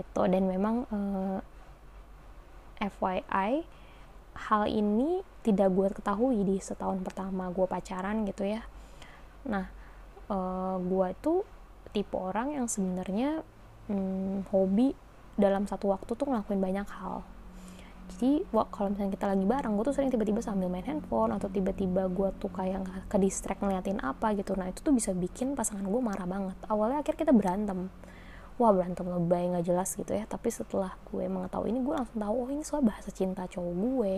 gitu. 0.00 0.22
Dan 0.26 0.48
memang 0.48 0.88
uh, 0.88 1.38
FYI 2.78 3.66
hal 4.38 4.64
ini 4.70 5.26
tidak 5.42 5.74
gue 5.74 5.86
ketahui 5.90 6.46
di 6.46 6.62
setahun 6.62 7.02
pertama 7.02 7.50
gue 7.50 7.66
pacaran 7.66 8.22
gitu 8.22 8.46
ya. 8.46 8.62
Nah 9.50 9.66
uh, 10.30 10.78
gue 10.78 11.08
tuh 11.18 11.42
tipe 11.90 12.14
orang 12.14 12.54
yang 12.54 12.66
sebenarnya 12.70 13.42
hmm, 13.90 14.46
hobi 14.54 14.94
dalam 15.34 15.66
satu 15.66 15.90
waktu 15.90 16.14
tuh 16.14 16.26
ngelakuin 16.30 16.62
banyak 16.62 16.88
hal. 16.98 17.26
Jadi 18.08 18.48
kalau 18.50 18.88
misalnya 18.88 19.12
kita 19.12 19.26
lagi 19.28 19.44
bareng 19.44 19.72
gue 19.76 19.84
tuh 19.84 19.94
sering 19.94 20.08
tiba-tiba 20.08 20.40
sambil 20.40 20.72
main 20.72 20.86
handphone 20.86 21.28
atau 21.36 21.46
tiba-tiba 21.52 22.08
gue 22.08 22.28
tuh 22.40 22.48
kayak 22.48 22.88
ke 23.06 23.16
distract 23.20 23.60
ngeliatin 23.60 24.00
apa 24.00 24.32
gitu. 24.32 24.56
Nah 24.56 24.72
itu 24.72 24.80
tuh 24.80 24.96
bisa 24.96 25.12
bikin 25.12 25.52
pasangan 25.52 25.84
gue 25.84 26.00
marah 26.00 26.24
banget. 26.24 26.56
Awalnya 26.66 27.04
akhir 27.04 27.20
kita 27.20 27.36
berantem 27.36 27.92
wah 28.58 28.74
berantem 28.74 29.06
lebay 29.06 29.54
nggak 29.54 29.64
jelas 29.64 29.94
gitu 29.94 30.12
ya. 30.12 30.26
Tapi 30.26 30.50
setelah 30.50 30.98
gue 31.08 31.24
mengetahui 31.30 31.70
ini 31.70 31.80
gue 31.80 31.94
langsung 31.94 32.18
tahu 32.18 32.34
oh 32.34 32.48
ini 32.50 32.62
soal 32.66 32.82
bahasa 32.82 33.14
cinta 33.14 33.46
cowok 33.46 33.74
gue. 33.78 34.16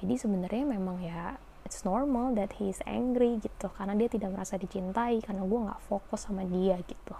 Jadi 0.00 0.14
sebenarnya 0.14 0.64
memang 0.64 1.02
ya 1.02 1.34
it's 1.66 1.82
normal 1.82 2.32
that 2.38 2.54
he 2.62 2.70
is 2.70 2.78
angry 2.86 3.42
gitu. 3.42 3.66
Karena 3.74 3.98
dia 3.98 4.06
tidak 4.06 4.30
merasa 4.32 4.54
dicintai 4.54 5.18
karena 5.20 5.42
gue 5.42 5.60
nggak 5.66 5.82
fokus 5.90 6.30
sama 6.30 6.46
dia 6.46 6.78
gitu. 6.86 7.14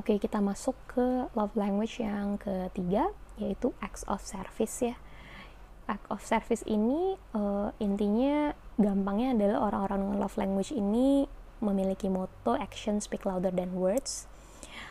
Oke 0.00 0.16
kita 0.16 0.40
masuk 0.40 0.72
ke 0.88 1.28
love 1.36 1.52
language 1.52 2.00
yang 2.00 2.40
ketiga 2.40 3.12
yaitu 3.36 3.76
acts 3.84 4.08
of 4.08 4.24
service 4.24 4.80
ya. 4.80 4.96
Act 5.84 6.08
of 6.08 6.24
service 6.24 6.64
ini 6.64 7.20
uh, 7.36 7.68
intinya 7.76 8.56
gampangnya 8.80 9.36
adalah 9.36 9.68
orang-orang 9.68 10.16
love 10.16 10.36
language 10.40 10.72
ini 10.72 11.28
memiliki 11.62 12.10
moto 12.10 12.58
action 12.58 12.98
speak 12.98 13.22
louder 13.22 13.54
than 13.54 13.72
words. 13.78 14.26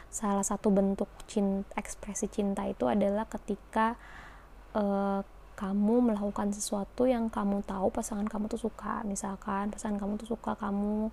Salah 0.07 0.43
satu 0.43 0.71
bentuk 0.71 1.07
cinta, 1.27 1.67
ekspresi 1.75 2.31
cinta 2.31 2.63
itu 2.67 2.87
adalah 2.87 3.27
ketika 3.27 3.99
uh, 4.75 5.23
kamu 5.59 6.11
melakukan 6.11 6.49
sesuatu 6.55 7.05
yang 7.05 7.29
kamu 7.29 7.61
tahu 7.67 7.91
pasangan 7.91 8.25
kamu 8.25 8.47
tuh 8.49 8.71
suka. 8.71 9.03
Misalkan 9.03 9.69
pasangan 9.69 9.99
kamu 9.99 10.17
tuh 10.23 10.33
suka 10.33 10.55
kamu 10.55 11.11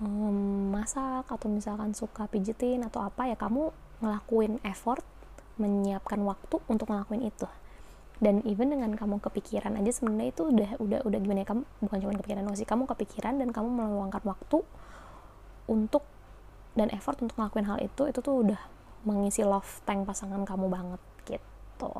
um, 0.00 0.70
masak 0.72 1.26
atau 1.26 1.46
misalkan 1.50 1.92
suka 1.92 2.26
pijitin 2.30 2.82
atau 2.86 3.02
apa 3.02 3.28
ya 3.30 3.36
kamu 3.36 3.70
ngelakuin 4.02 4.58
effort 4.66 5.04
menyiapkan 5.58 6.18
waktu 6.26 6.58
untuk 6.66 6.90
ngelakuin 6.90 7.30
itu 7.30 7.46
dan 8.22 8.42
even 8.46 8.70
dengan 8.70 8.94
kamu 8.94 9.18
kepikiran 9.18 9.74
aja 9.74 9.90
sebenarnya 9.90 10.30
itu 10.30 10.42
udah 10.46 10.70
udah 10.78 10.98
udah 11.02 11.18
gimana 11.18 11.42
ya 11.42 11.48
kamu 11.50 11.62
bukan 11.82 11.98
cuma 11.98 12.12
kepikiran 12.22 12.42
sih 12.54 12.68
kamu 12.68 12.82
kepikiran 12.86 13.34
dan 13.42 13.48
kamu 13.50 13.68
meluangkan 13.68 14.22
waktu 14.22 14.62
untuk 15.70 16.04
dan 16.74 16.90
effort 16.90 17.22
untuk 17.22 17.38
ngelakuin 17.38 17.66
hal 17.70 17.78
itu 17.80 18.02
itu 18.10 18.18
tuh 18.18 18.42
udah 18.42 18.60
mengisi 19.06 19.46
love 19.46 19.84
tank 19.86 20.08
pasangan 20.08 20.42
kamu 20.42 20.66
banget 20.68 21.00
gitu. 21.28 21.92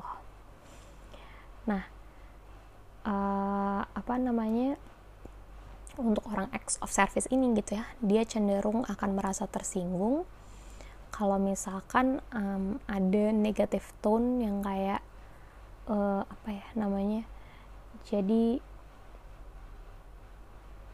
Nah 1.69 1.83
uh, 3.07 3.83
apa 3.85 4.15
namanya 4.19 4.77
untuk 5.95 6.27
orang 6.27 6.51
ex 6.51 6.81
of 6.83 6.91
service 6.91 7.31
ini 7.31 7.55
gitu 7.55 7.79
ya 7.79 7.87
dia 8.03 8.27
cenderung 8.27 8.83
akan 8.83 9.11
merasa 9.15 9.47
tersinggung 9.47 10.27
kalau 11.15 11.39
misalkan 11.39 12.19
um, 12.35 12.83
ada 12.91 13.31
negative 13.31 13.87
tone 14.03 14.43
yang 14.43 14.59
kayak 14.67 14.99
uh, 15.87 16.27
apa 16.27 16.49
ya 16.51 16.67
namanya 16.75 17.23
jadi 18.11 18.59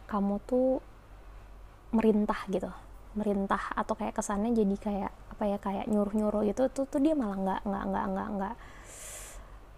kamu 0.04 0.36
tuh 0.44 0.84
merintah 1.90 2.40
gitu. 2.50 2.70
Merintah 3.18 3.74
atau 3.74 3.98
kayak 3.98 4.22
kesannya 4.22 4.54
jadi 4.54 4.76
kayak 4.78 5.12
apa 5.34 5.44
ya 5.48 5.58
kayak 5.58 5.86
nyuruh 5.90 6.14
nyuruh 6.14 6.42
gitu 6.46 6.70
tuh 6.70 6.86
tuh 6.86 7.00
dia 7.02 7.18
malah 7.18 7.38
nggak 7.38 7.60
nggak 7.66 7.84
nggak 7.90 8.06
nggak 8.12 8.28
nggak 8.38 8.54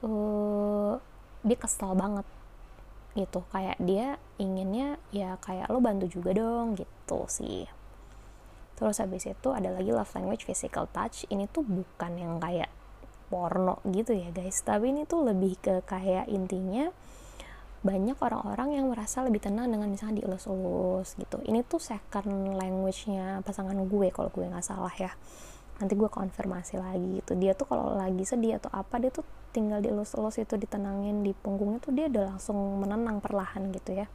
uh, 0.04 0.92
dia 1.42 1.58
kesel 1.58 1.92
banget 1.96 2.26
gitu. 3.16 3.40
Kayak 3.48 3.76
dia 3.80 4.20
inginnya 4.36 5.00
ya 5.12 5.40
kayak 5.40 5.72
lo 5.72 5.80
bantu 5.80 6.08
juga 6.08 6.36
dong 6.36 6.76
gitu 6.76 7.24
sih. 7.28 7.64
Terus 8.76 8.98
habis 8.98 9.24
itu 9.30 9.48
ada 9.54 9.70
lagi 9.70 9.94
love 9.94 10.12
language 10.12 10.44
physical 10.44 10.90
touch. 10.90 11.24
Ini 11.30 11.46
tuh 11.48 11.64
bukan 11.64 12.12
yang 12.18 12.36
kayak 12.42 12.68
porno 13.32 13.80
gitu 13.88 14.12
ya 14.12 14.28
guys. 14.28 14.60
Tapi 14.60 14.92
ini 14.92 15.08
tuh 15.08 15.24
lebih 15.24 15.56
ke 15.56 15.80
kayak 15.88 16.28
intinya 16.28 16.92
banyak 17.82 18.14
orang-orang 18.22 18.78
yang 18.78 18.86
merasa 18.86 19.26
lebih 19.26 19.42
tenang 19.42 19.66
dengan 19.66 19.90
misalnya 19.90 20.22
dielus-elus 20.22 21.18
gitu. 21.18 21.42
Ini 21.42 21.66
tuh 21.66 21.82
second 21.82 22.54
language-nya 22.54 23.42
pasangan 23.42 23.74
gue 23.74 24.08
kalau 24.14 24.30
gue 24.30 24.46
nggak 24.46 24.62
salah 24.62 24.94
ya. 24.94 25.10
Nanti 25.82 25.98
gue 25.98 26.06
konfirmasi 26.06 26.78
lagi 26.78 27.18
gitu. 27.18 27.34
Dia 27.34 27.58
tuh 27.58 27.66
kalau 27.66 27.98
lagi 27.98 28.22
sedih 28.22 28.62
atau 28.62 28.70
apa 28.70 29.02
dia 29.02 29.10
tuh 29.10 29.26
tinggal 29.50 29.82
dielus-elus 29.82 30.38
itu 30.38 30.54
ditenangin 30.54 31.26
di 31.26 31.34
punggungnya 31.34 31.82
tuh 31.82 31.90
dia 31.90 32.06
udah 32.06 32.38
langsung 32.38 32.56
menenang 32.78 33.18
perlahan 33.18 33.74
gitu 33.74 33.98
ya. 33.98 34.06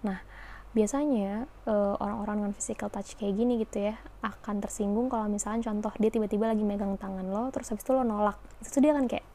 Nah 0.00 0.24
biasanya 0.72 1.46
uh, 1.68 1.94
orang-orang 2.00 2.36
dengan 2.42 2.52
physical 2.56 2.90
touch 2.90 3.14
kayak 3.14 3.38
gini 3.38 3.62
gitu 3.62 3.92
ya 3.92 3.94
akan 4.26 4.58
tersinggung 4.58 5.06
kalau 5.06 5.30
misalnya 5.30 5.70
contoh 5.70 5.94
dia 6.02 6.10
tiba-tiba 6.10 6.50
lagi 6.50 6.66
megang 6.66 6.98
tangan 6.98 7.30
lo 7.30 7.46
terus 7.52 7.70
habis 7.70 7.84
itu 7.84 7.92
lo 7.92 8.02
nolak. 8.02 8.40
Itu 8.64 8.80
tuh 8.80 8.82
dia 8.88 8.96
kan 8.96 9.04
kayak 9.04 9.22
eh 9.22 9.33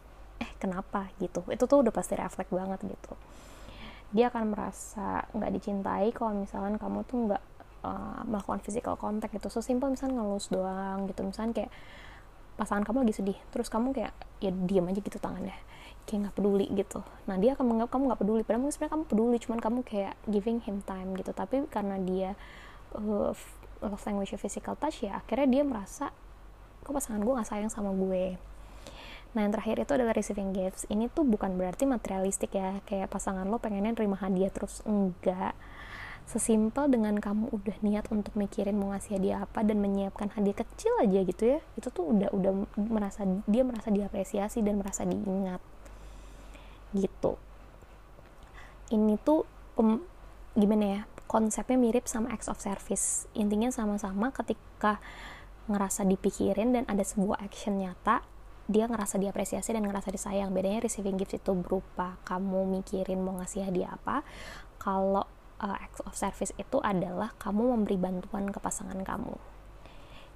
kenapa 0.59 1.09
gitu. 1.17 1.41
Itu 1.47 1.65
tuh 1.65 1.81
udah 1.81 1.93
pasti 1.95 2.19
refleks 2.19 2.51
banget 2.51 2.79
gitu. 2.85 3.13
Dia 4.11 4.29
akan 4.29 4.53
merasa 4.53 5.23
nggak 5.31 5.51
dicintai 5.55 6.11
kalau 6.11 6.35
misalnya 6.35 6.77
kamu 6.77 7.07
tuh 7.07 7.17
nggak 7.29 7.43
uh, 7.87 8.21
melakukan 8.27 8.59
physical 8.61 8.99
contact 8.99 9.31
gitu. 9.33 9.47
So 9.47 9.63
simple 9.63 9.89
misalnya 9.89 10.19
ngelus 10.19 10.51
doang 10.51 11.07
gitu. 11.07 11.23
Misalnya 11.23 11.65
kayak 11.65 11.71
pasangan 12.59 12.83
kamu 12.83 13.07
lagi 13.07 13.15
sedih 13.15 13.37
terus 13.55 13.71
kamu 13.71 13.95
kayak 13.95 14.11
ya 14.43 14.51
diam 14.51 14.85
aja 14.91 14.99
gitu 14.99 15.17
tangannya. 15.17 15.55
Kayak 16.03 16.29
nggak 16.29 16.35
peduli 16.35 16.67
gitu. 16.75 16.99
Nah 17.25 17.39
dia 17.39 17.55
akan 17.55 17.65
menganggap 17.65 17.89
kamu 17.95 18.03
nggak 18.11 18.21
peduli. 18.21 18.41
Padahal 18.43 18.61
mungkin 18.61 18.75
sebenarnya 18.75 18.93
kamu 18.93 19.05
peduli 19.07 19.37
cuman 19.39 19.59
kamu 19.63 19.79
kayak 19.87 20.13
giving 20.27 20.59
him 20.61 20.83
time 20.83 21.15
gitu. 21.15 21.31
Tapi 21.31 21.55
karena 21.71 21.95
dia 22.01 22.35
uh, 22.97 23.31
love 23.79 24.03
language 24.03 24.35
physical 24.35 24.75
touch 24.75 25.07
ya 25.07 25.23
akhirnya 25.23 25.47
dia 25.47 25.63
merasa 25.63 26.11
kok 26.83 26.91
pasangan 26.91 27.23
gue 27.23 27.33
nggak 27.35 27.47
sayang 27.47 27.71
sama 27.71 27.91
gue 27.95 28.35
nah 29.37 29.45
yang 29.45 29.53
terakhir 29.53 29.85
itu 29.85 29.91
adalah 29.93 30.13
receiving 30.17 30.51
gifts. 30.57 30.89
Ini 30.89 31.13
tuh 31.13 31.21
bukan 31.21 31.53
berarti 31.53 31.85
materialistik 31.85 32.57
ya 32.57 32.81
kayak 32.89 33.13
pasangan 33.13 33.45
lo 33.45 33.61
pengennya 33.61 33.93
terima 33.93 34.17
hadiah 34.17 34.49
terus 34.49 34.81
enggak. 34.89 35.53
Sesimpel 36.29 36.93
dengan 36.93 37.17
kamu 37.17 37.49
udah 37.49 37.77
niat 37.81 38.05
untuk 38.13 38.37
mikirin 38.37 38.77
mau 38.77 38.93
ngasih 38.93 39.17
hadiah 39.17 39.45
apa 39.45 39.65
dan 39.65 39.81
menyiapkan 39.81 40.29
hadiah 40.33 40.57
kecil 40.61 40.93
aja 41.01 41.19
gitu 41.25 41.57
ya 41.57 41.59
itu 41.73 41.89
tuh 41.89 42.05
udah 42.05 42.29
udah 42.33 42.51
merasa 42.77 43.25
dia 43.49 43.65
merasa 43.65 43.89
diapresiasi 43.89 44.61
dan 44.65 44.81
merasa 44.81 45.05
diingat. 45.05 45.61
Gitu. 46.93 47.33
Ini 48.89 49.13
tuh 49.21 49.45
um, 49.77 50.01
gimana 50.57 50.85
ya 50.85 51.01
konsepnya 51.29 51.77
mirip 51.77 52.09
sama 52.09 52.33
acts 52.33 52.49
of 52.49 52.57
service. 52.57 53.29
Intinya 53.37 53.69
sama-sama 53.69 54.33
ketika 54.33 54.97
ngerasa 55.69 56.01
dipikirin 56.09 56.73
dan 56.73 56.83
ada 56.89 57.05
sebuah 57.05 57.45
action 57.45 57.77
nyata 57.77 58.25
dia 58.69 58.85
ngerasa 58.85 59.17
diapresiasi 59.17 59.73
dan 59.73 59.81
ngerasa 59.81 60.13
disayang. 60.13 60.53
Bedanya 60.53 60.85
receiving 60.85 61.17
gifts 61.17 61.41
itu 61.41 61.51
berupa 61.57 62.21
kamu 62.21 62.79
mikirin 62.79 63.17
mau 63.17 63.41
ngasih 63.41 63.65
hadiah 63.65 63.97
apa 63.97 64.21
kalau 64.77 65.25
uh, 65.57 65.77
acts 65.81 66.05
of 66.05 66.13
service 66.13 66.53
itu 66.53 66.77
adalah 66.85 67.33
kamu 67.41 67.73
memberi 67.73 67.97
bantuan 67.97 68.53
ke 68.53 68.61
pasangan 68.61 69.01
kamu. 69.01 69.33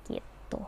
Gitu. 0.09 0.61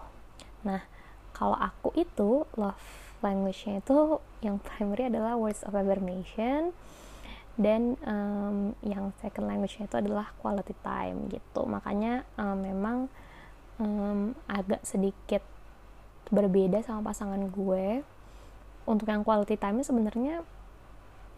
Nah 0.62 0.86
kalau 1.34 1.58
aku 1.58 1.90
itu 1.98 2.46
love 2.54 3.18
language-nya 3.26 3.82
itu 3.82 4.22
yang 4.46 4.62
primary 4.62 5.10
adalah 5.10 5.34
words 5.34 5.66
of 5.66 5.74
affirmation 5.74 6.70
dan 7.58 7.98
um, 8.06 8.78
yang 8.86 9.10
second 9.24 9.50
language-nya 9.50 9.90
itu 9.90 9.98
adalah 9.98 10.30
quality 10.38 10.78
time 10.86 11.26
gitu. 11.34 11.66
Makanya 11.66 12.30
um, 12.38 12.62
memang 12.62 12.98
um, 13.82 14.38
agak 14.46 14.86
sedikit 14.86 15.42
berbeda 16.30 16.82
sama 16.86 17.12
pasangan 17.12 17.42
gue. 17.50 18.02
Untuk 18.86 19.10
yang 19.10 19.26
quality 19.26 19.58
time 19.58 19.82
sebenarnya 19.82 20.46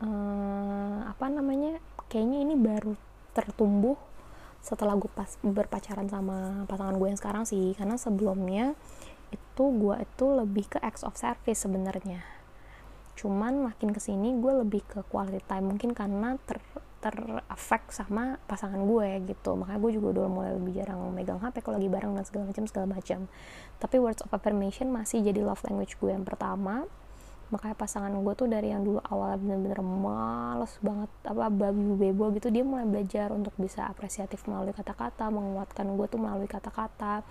um, 0.04 1.08
apa 1.08 1.32
namanya 1.32 1.80
kayaknya 2.12 2.44
ini 2.44 2.56
baru 2.60 2.94
tertumbuh 3.32 3.96
setelah 4.60 5.00
gue 5.00 5.08
pas 5.08 5.40
berpacaran 5.40 6.12
sama 6.12 6.68
pasangan 6.68 7.00
gue 7.00 7.08
yang 7.08 7.20
sekarang 7.20 7.44
sih. 7.48 7.72
Karena 7.76 7.96
sebelumnya 7.96 8.76
itu 9.32 9.64
gue 9.64 9.96
itu 10.04 10.26
lebih 10.32 10.66
ke 10.76 10.78
acts 10.84 11.04
of 11.08 11.16
service 11.16 11.64
sebenarnya. 11.64 12.24
Cuman 13.18 13.64
makin 13.64 13.96
ke 13.96 14.00
sini 14.04 14.36
gue 14.38 14.54
lebih 14.64 14.84
ke 14.86 15.00
quality 15.08 15.42
time. 15.48 15.72
Mungkin 15.72 15.96
karena 15.96 16.36
ter 16.46 16.60
terefek 16.98 17.94
sama 17.94 18.42
pasangan 18.50 18.82
gue 18.82 19.22
gitu. 19.30 19.54
Makanya 19.54 19.80
gue 19.80 19.92
juga 19.94 20.08
udah 20.18 20.26
mulai 20.30 20.52
lebih 20.58 20.74
jarang 20.82 21.00
megang 21.14 21.38
hp 21.38 21.56
kalau 21.62 21.78
lagi 21.78 21.90
bareng 21.90 22.12
dan 22.18 22.26
segala 22.26 22.44
macam 22.50 22.64
segala 22.66 22.88
macam. 22.90 23.20
Tapi 23.78 23.96
words 24.02 24.22
of 24.26 24.34
affirmation 24.34 24.90
masih 24.90 25.22
jadi 25.22 25.46
love 25.46 25.62
language 25.66 25.96
gue 26.02 26.10
yang 26.10 26.26
pertama. 26.26 26.90
Makanya 27.48 27.80
pasangan 27.80 28.12
gue 28.12 28.34
tuh 28.36 28.50
dari 28.52 28.76
yang 28.76 28.84
dulu 28.84 29.00
awalnya 29.08 29.40
bener-bener 29.40 29.80
males 29.80 30.74
banget 30.84 31.08
apa 31.24 31.48
babi 31.48 31.96
bebo 31.96 32.28
gitu 32.36 32.52
dia 32.52 32.60
mulai 32.68 32.84
belajar 32.84 33.32
untuk 33.32 33.56
bisa 33.56 33.88
apresiatif 33.88 34.44
melalui 34.52 34.76
kata-kata 34.76 35.32
menguatkan 35.32 35.88
gue 35.96 36.08
tuh 36.12 36.20
melalui 36.20 36.52
kata-kata 36.52 37.24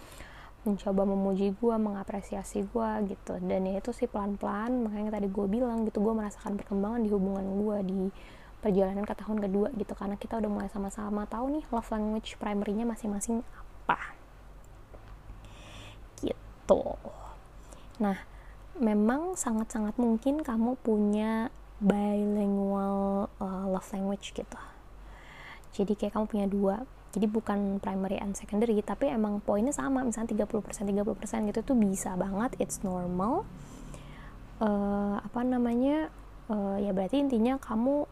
mencoba 0.64 1.06
memuji 1.06 1.52
gue 1.52 1.74
mengapresiasi 1.76 2.64
gue 2.64 2.90
gitu. 3.12 3.36
Dan 3.44 3.68
ya 3.68 3.78
itu 3.78 3.92
sih 3.92 4.08
pelan-pelan 4.08 4.88
makanya 4.88 5.20
tadi 5.20 5.28
gue 5.28 5.46
bilang 5.46 5.84
gitu 5.84 6.00
gue 6.00 6.14
merasakan 6.16 6.56
perkembangan 6.56 7.00
di 7.04 7.10
hubungan 7.12 7.46
gue 7.60 7.78
di 7.84 8.02
perjalanan 8.60 9.04
ke 9.04 9.14
tahun 9.14 9.38
kedua 9.42 9.68
gitu 9.76 9.92
karena 9.92 10.16
kita 10.16 10.40
udah 10.40 10.50
mulai 10.50 10.68
sama-sama 10.72 11.28
tahu 11.28 11.60
nih 11.60 11.64
love 11.70 11.90
language 11.92 12.40
primernya 12.40 12.84
masing-masing 12.88 13.44
apa. 13.86 14.16
Gitu. 16.24 16.82
Nah 18.00 18.18
memang 18.76 19.36
sangat-sangat 19.36 19.96
mungkin 19.96 20.44
kamu 20.44 20.76
punya 20.80 21.48
bilingual 21.80 23.28
uh, 23.40 23.64
love 23.68 23.88
language 23.92 24.32
gitu. 24.32 24.60
Jadi 25.76 25.92
kayak 25.92 26.16
kamu 26.16 26.26
punya 26.28 26.46
dua. 26.48 26.76
Jadi 27.12 27.32
bukan 27.32 27.80
primary 27.80 28.20
and 28.20 28.36
secondary 28.36 28.76
tapi 28.80 29.08
emang 29.08 29.40
poinnya 29.40 29.72
sama. 29.72 30.04
Misalnya 30.04 30.44
30% 30.44 30.72
30% 30.72 31.48
gitu 31.52 31.60
tuh 31.64 31.76
bisa 31.76 32.16
banget. 32.16 32.56
It's 32.60 32.80
normal. 32.80 33.44
Uh, 34.60 35.20
apa 35.20 35.40
namanya? 35.44 36.08
Uh, 36.46 36.78
ya 36.78 36.94
berarti 36.94 37.20
intinya 37.20 37.58
kamu 37.58 38.06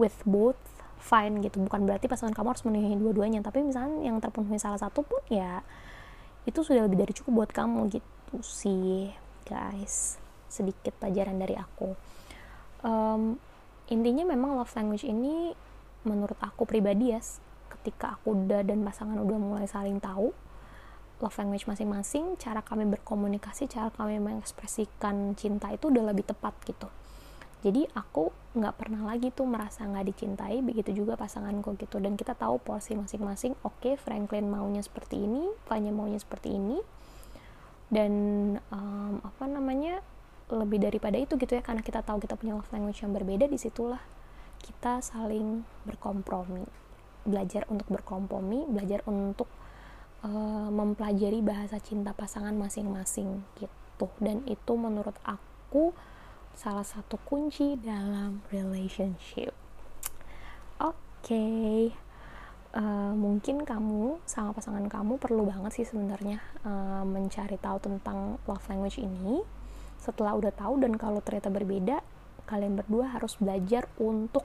with 0.00 0.16
both 0.24 0.58
fine 0.98 1.42
gitu. 1.44 1.60
Bukan 1.62 1.84
berarti 1.84 2.06
pasangan 2.06 2.34
kamu 2.34 2.54
harus 2.54 2.64
memenuhi 2.64 2.96
dua-duanya 2.98 3.40
tapi 3.44 3.62
misalnya 3.62 4.02
yang 4.06 4.18
terpenuhi 4.18 4.56
salah 4.56 4.80
satu 4.80 5.04
pun 5.04 5.20
ya 5.30 5.62
itu 6.48 6.64
sudah 6.64 6.88
lebih 6.88 7.04
dari 7.04 7.12
cukup 7.12 7.44
buat 7.44 7.50
kamu 7.52 7.92
gitu 7.92 8.40
sih 8.40 9.12
guys. 9.44 10.16
Sedikit 10.48 10.96
pelajaran 10.96 11.36
dari 11.36 11.54
aku. 11.58 11.92
Um, 12.80 13.36
intinya 13.92 14.24
memang 14.24 14.56
love 14.56 14.72
language 14.78 15.04
ini 15.04 15.52
menurut 16.06 16.38
aku 16.40 16.64
pribadi 16.64 17.12
ya 17.12 17.20
ketika 17.78 18.16
aku 18.16 18.32
udah 18.32 18.64
dan 18.64 18.80
pasangan 18.80 19.18
udah 19.18 19.36
mulai 19.36 19.66
saling 19.68 20.00
tahu 20.00 20.32
love 21.18 21.36
language 21.38 21.66
masing-masing, 21.66 22.38
cara 22.38 22.62
kami 22.62 22.86
berkomunikasi, 22.86 23.66
cara 23.66 23.90
kami 23.90 24.22
mengekspresikan 24.22 25.34
cinta 25.34 25.74
itu 25.74 25.90
udah 25.90 26.14
lebih 26.14 26.22
tepat 26.22 26.54
gitu. 26.62 26.86
Jadi 27.58 27.90
aku 27.90 28.30
nggak 28.54 28.74
pernah 28.78 29.02
lagi 29.02 29.34
tuh 29.34 29.46
merasa 29.46 29.82
nggak 29.82 30.06
dicintai, 30.14 30.62
begitu 30.62 30.94
juga 30.94 31.18
pasanganku 31.18 31.74
gitu. 31.78 31.98
Dan 31.98 32.14
kita 32.14 32.38
tahu 32.38 32.62
porsi 32.62 32.94
masing-masing. 32.94 33.58
Oke, 33.66 33.92
okay, 33.92 33.94
Franklin 33.98 34.46
maunya 34.46 34.82
seperti 34.82 35.26
ini, 35.26 35.50
Fanya 35.66 35.90
maunya 35.90 36.22
seperti 36.22 36.54
ini. 36.54 36.78
Dan 37.88 38.12
um, 38.70 39.18
apa 39.24 39.44
namanya 39.50 40.04
lebih 40.48 40.80
daripada 40.80 41.18
itu 41.18 41.34
gitu 41.36 41.58
ya, 41.58 41.62
karena 41.64 41.82
kita 41.82 42.00
tahu 42.00 42.22
kita 42.22 42.38
punya 42.38 42.56
love 42.56 42.70
language 42.70 43.02
yang 43.02 43.12
berbeda, 43.12 43.50
di 43.50 43.58
situlah 43.58 44.00
kita 44.58 45.00
saling 45.02 45.62
berkompromi 45.86 46.66
belajar 47.28 47.68
untuk 47.68 47.86
berkompromi 47.92 48.64
belajar 48.66 49.04
untuk 49.06 49.46
uh, 50.24 50.68
mempelajari 50.72 51.44
bahasa 51.44 51.76
cinta 51.78 52.16
pasangan 52.16 52.56
masing-masing 52.56 53.44
gitu 53.60 54.08
dan 54.22 54.42
itu 54.48 54.72
menurut 54.74 55.14
aku 55.22 55.92
salah 56.58 56.82
satu 56.82 57.22
kunci 57.22 57.78
dalam 57.78 58.42
relationship 58.50 59.54
oke 60.82 60.98
okay. 61.22 61.94
uh, 62.74 62.82
eh, 62.82 63.12
mungkin 63.14 63.62
kamu 63.62 64.18
sama 64.26 64.50
pasangan 64.50 64.90
kamu 64.90 65.22
perlu 65.22 65.46
banget 65.46 65.78
sih 65.78 65.86
sebenarnya 65.86 66.42
uh, 66.66 67.06
mencari 67.06 67.54
tahu 67.62 67.78
tentang 67.78 68.42
love 68.50 68.66
language 68.66 68.98
ini 68.98 69.38
setelah 70.02 70.34
udah 70.34 70.50
tahu 70.50 70.82
dan 70.82 70.98
kalau 70.98 71.22
ternyata 71.22 71.46
berbeda 71.46 72.02
kalian 72.50 72.74
berdua 72.74 73.14
harus 73.14 73.38
belajar 73.38 73.86
untuk 73.94 74.42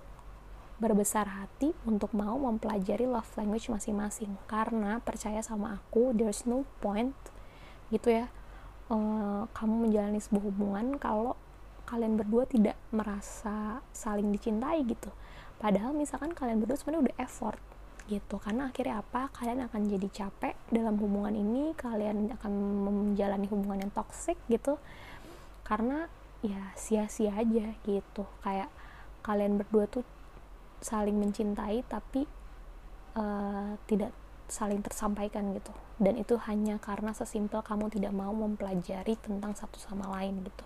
berbesar 0.77 1.25
hati 1.25 1.73
untuk 1.89 2.13
mau 2.13 2.37
mempelajari 2.37 3.09
love 3.09 3.33
language 3.41 3.73
masing-masing 3.73 4.37
karena 4.45 5.01
percaya 5.01 5.41
sama 5.41 5.81
aku 5.81 6.13
there's 6.13 6.45
no 6.45 6.61
point 6.77 7.17
gitu 7.89 8.21
ya 8.21 8.29
uh, 8.93 9.49
kamu 9.57 9.89
menjalani 9.89 10.21
sebuah 10.21 10.45
hubungan 10.53 11.01
kalau 11.01 11.33
kalian 11.83 12.15
berdua 12.15 12.47
tidak 12.47 12.79
merasa 12.95 13.83
saling 13.91 14.31
dicintai 14.31 14.83
gitu. 14.87 15.11
Padahal 15.59 15.95
misalkan 15.95 16.31
kalian 16.35 16.59
berdua 16.63 16.79
sebenarnya 16.79 17.11
udah 17.11 17.17
effort 17.23 17.59
gitu. 18.07 18.35
Karena 18.39 18.71
akhirnya 18.71 18.99
apa? 18.99 19.31
Kalian 19.31 19.67
akan 19.67 19.81
jadi 19.87 20.07
capek 20.11 20.55
dalam 20.71 20.99
hubungan 20.99 21.35
ini 21.35 21.71
kalian 21.75 22.35
akan 22.39 22.53
menjalani 22.83 23.47
hubungan 23.47 23.87
yang 23.87 23.93
toxic 23.93 24.35
gitu. 24.51 24.79
Karena 25.63 26.07
ya 26.43 26.71
sia-sia 26.75 27.35
aja 27.35 27.75
gitu. 27.87 28.23
Kayak 28.43 28.71
kalian 29.23 29.59
berdua 29.59 29.87
tuh 29.87 30.03
saling 30.83 31.15
mencintai 31.15 31.87
tapi 31.87 32.27
uh, 33.15 33.79
tidak 33.87 34.11
saling 34.51 34.83
tersampaikan 34.83 35.55
gitu. 35.55 35.71
Dan 35.95 36.19
itu 36.19 36.35
hanya 36.49 36.75
karena 36.83 37.15
sesimpel 37.15 37.63
kamu 37.63 37.87
tidak 37.87 38.11
mau 38.11 38.35
mempelajari 38.35 39.15
tentang 39.19 39.55
satu 39.55 39.79
sama 39.79 40.11
lain 40.19 40.43
gitu 40.43 40.65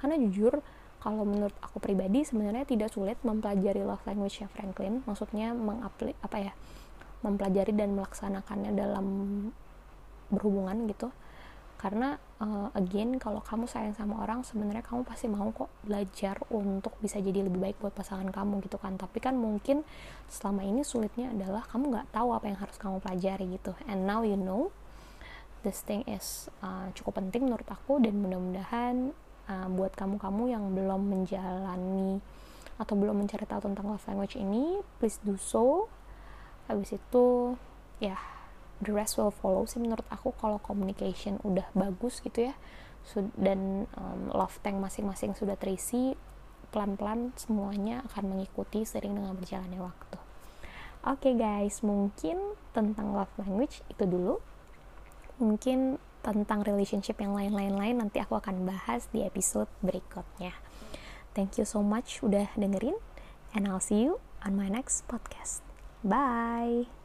karena 0.00 0.16
jujur 0.16 0.64
kalau 1.00 1.24
menurut 1.24 1.56
aku 1.64 1.80
pribadi 1.80 2.28
sebenarnya 2.28 2.68
tidak 2.68 2.92
sulit 2.92 3.16
mempelajari 3.24 3.80
love 3.80 4.04
language-nya 4.04 4.52
Franklin. 4.52 5.00
Maksudnya 5.08 5.56
mengapli 5.56 6.12
apa 6.20 6.36
ya 6.36 6.52
mempelajari 7.24 7.72
dan 7.72 7.96
melaksanakannya 7.96 8.72
dalam 8.76 9.06
berhubungan 10.28 10.88
gitu. 10.92 11.08
Karena 11.80 12.20
uh, 12.44 12.68
again 12.76 13.16
kalau 13.16 13.40
kamu 13.40 13.64
sayang 13.64 13.96
sama 13.96 14.20
orang 14.20 14.44
sebenarnya 14.44 14.84
kamu 14.84 15.08
pasti 15.08 15.32
mau 15.32 15.48
kok 15.48 15.72
belajar 15.80 16.36
untuk 16.52 16.92
bisa 17.00 17.16
jadi 17.16 17.48
lebih 17.48 17.56
baik 17.56 17.76
buat 17.80 17.96
pasangan 17.96 18.28
kamu 18.28 18.60
gitu 18.68 18.76
kan. 18.76 19.00
Tapi 19.00 19.24
kan 19.24 19.40
mungkin 19.40 19.88
selama 20.28 20.60
ini 20.68 20.84
sulitnya 20.84 21.32
adalah 21.32 21.64
kamu 21.64 21.96
nggak 21.96 22.08
tahu 22.12 22.36
apa 22.36 22.44
yang 22.52 22.60
harus 22.60 22.76
kamu 22.76 23.00
pelajari 23.00 23.56
gitu. 23.56 23.72
And 23.88 24.04
now 24.04 24.20
you 24.20 24.36
know 24.36 24.68
this 25.64 25.80
thing 25.80 26.04
is 26.04 26.52
uh, 26.60 26.92
cukup 26.92 27.24
penting 27.24 27.48
menurut 27.48 27.68
aku 27.72 27.96
dan 28.04 28.20
mudah-mudahan 28.20 29.16
uh, 29.50 29.66
buat 29.66 29.92
kamu-kamu 29.98 30.54
yang 30.54 30.64
belum 30.70 31.10
menjalani 31.10 32.22
atau 32.80 32.94
belum 32.96 33.20
mencari 33.20 33.44
tahu 33.44 33.68
tentang 33.68 33.90
love 33.90 34.06
language 34.06 34.38
ini 34.38 34.80
please 35.02 35.18
do 35.26 35.34
so. 35.36 35.90
Habis 36.70 36.96
itu 36.96 37.58
ya 37.98 38.16
the 38.78 38.94
rest 38.94 39.18
will 39.18 39.34
follow 39.34 39.66
sih 39.66 39.82
menurut 39.82 40.06
aku 40.08 40.32
kalau 40.38 40.62
communication 40.62 41.42
udah 41.42 41.66
bagus 41.74 42.22
gitu 42.22 42.48
ya. 42.48 42.54
Dan 43.34 43.90
um, 43.98 44.30
love 44.30 44.56
tank 44.62 44.78
masing-masing 44.78 45.34
sudah 45.34 45.58
terisi 45.58 46.14
pelan-pelan 46.70 47.34
semuanya 47.34 48.06
akan 48.12 48.38
mengikuti 48.38 48.86
sering 48.86 49.18
dengan 49.18 49.34
berjalannya 49.34 49.82
waktu. 49.82 50.18
Oke 51.00 51.32
okay 51.32 51.34
guys 51.34 51.82
mungkin 51.82 52.38
tentang 52.70 53.12
love 53.12 53.32
language 53.40 53.82
itu 53.90 54.04
dulu. 54.06 54.38
Mungkin 55.40 55.98
tentang 56.20 56.62
relationship 56.64 57.18
yang 57.18 57.32
lain-lain 57.32 57.74
lain 57.74 57.96
nanti 58.04 58.20
aku 58.20 58.36
akan 58.36 58.68
bahas 58.68 59.08
di 59.10 59.24
episode 59.24 59.68
berikutnya. 59.80 60.52
Thank 61.32 61.56
you 61.56 61.66
so 61.66 61.80
much 61.80 62.20
udah 62.20 62.52
dengerin 62.58 62.98
and 63.56 63.66
I'll 63.66 63.82
see 63.82 64.04
you 64.04 64.20
on 64.44 64.54
my 64.54 64.68
next 64.68 65.08
podcast. 65.08 65.64
Bye 66.00 66.99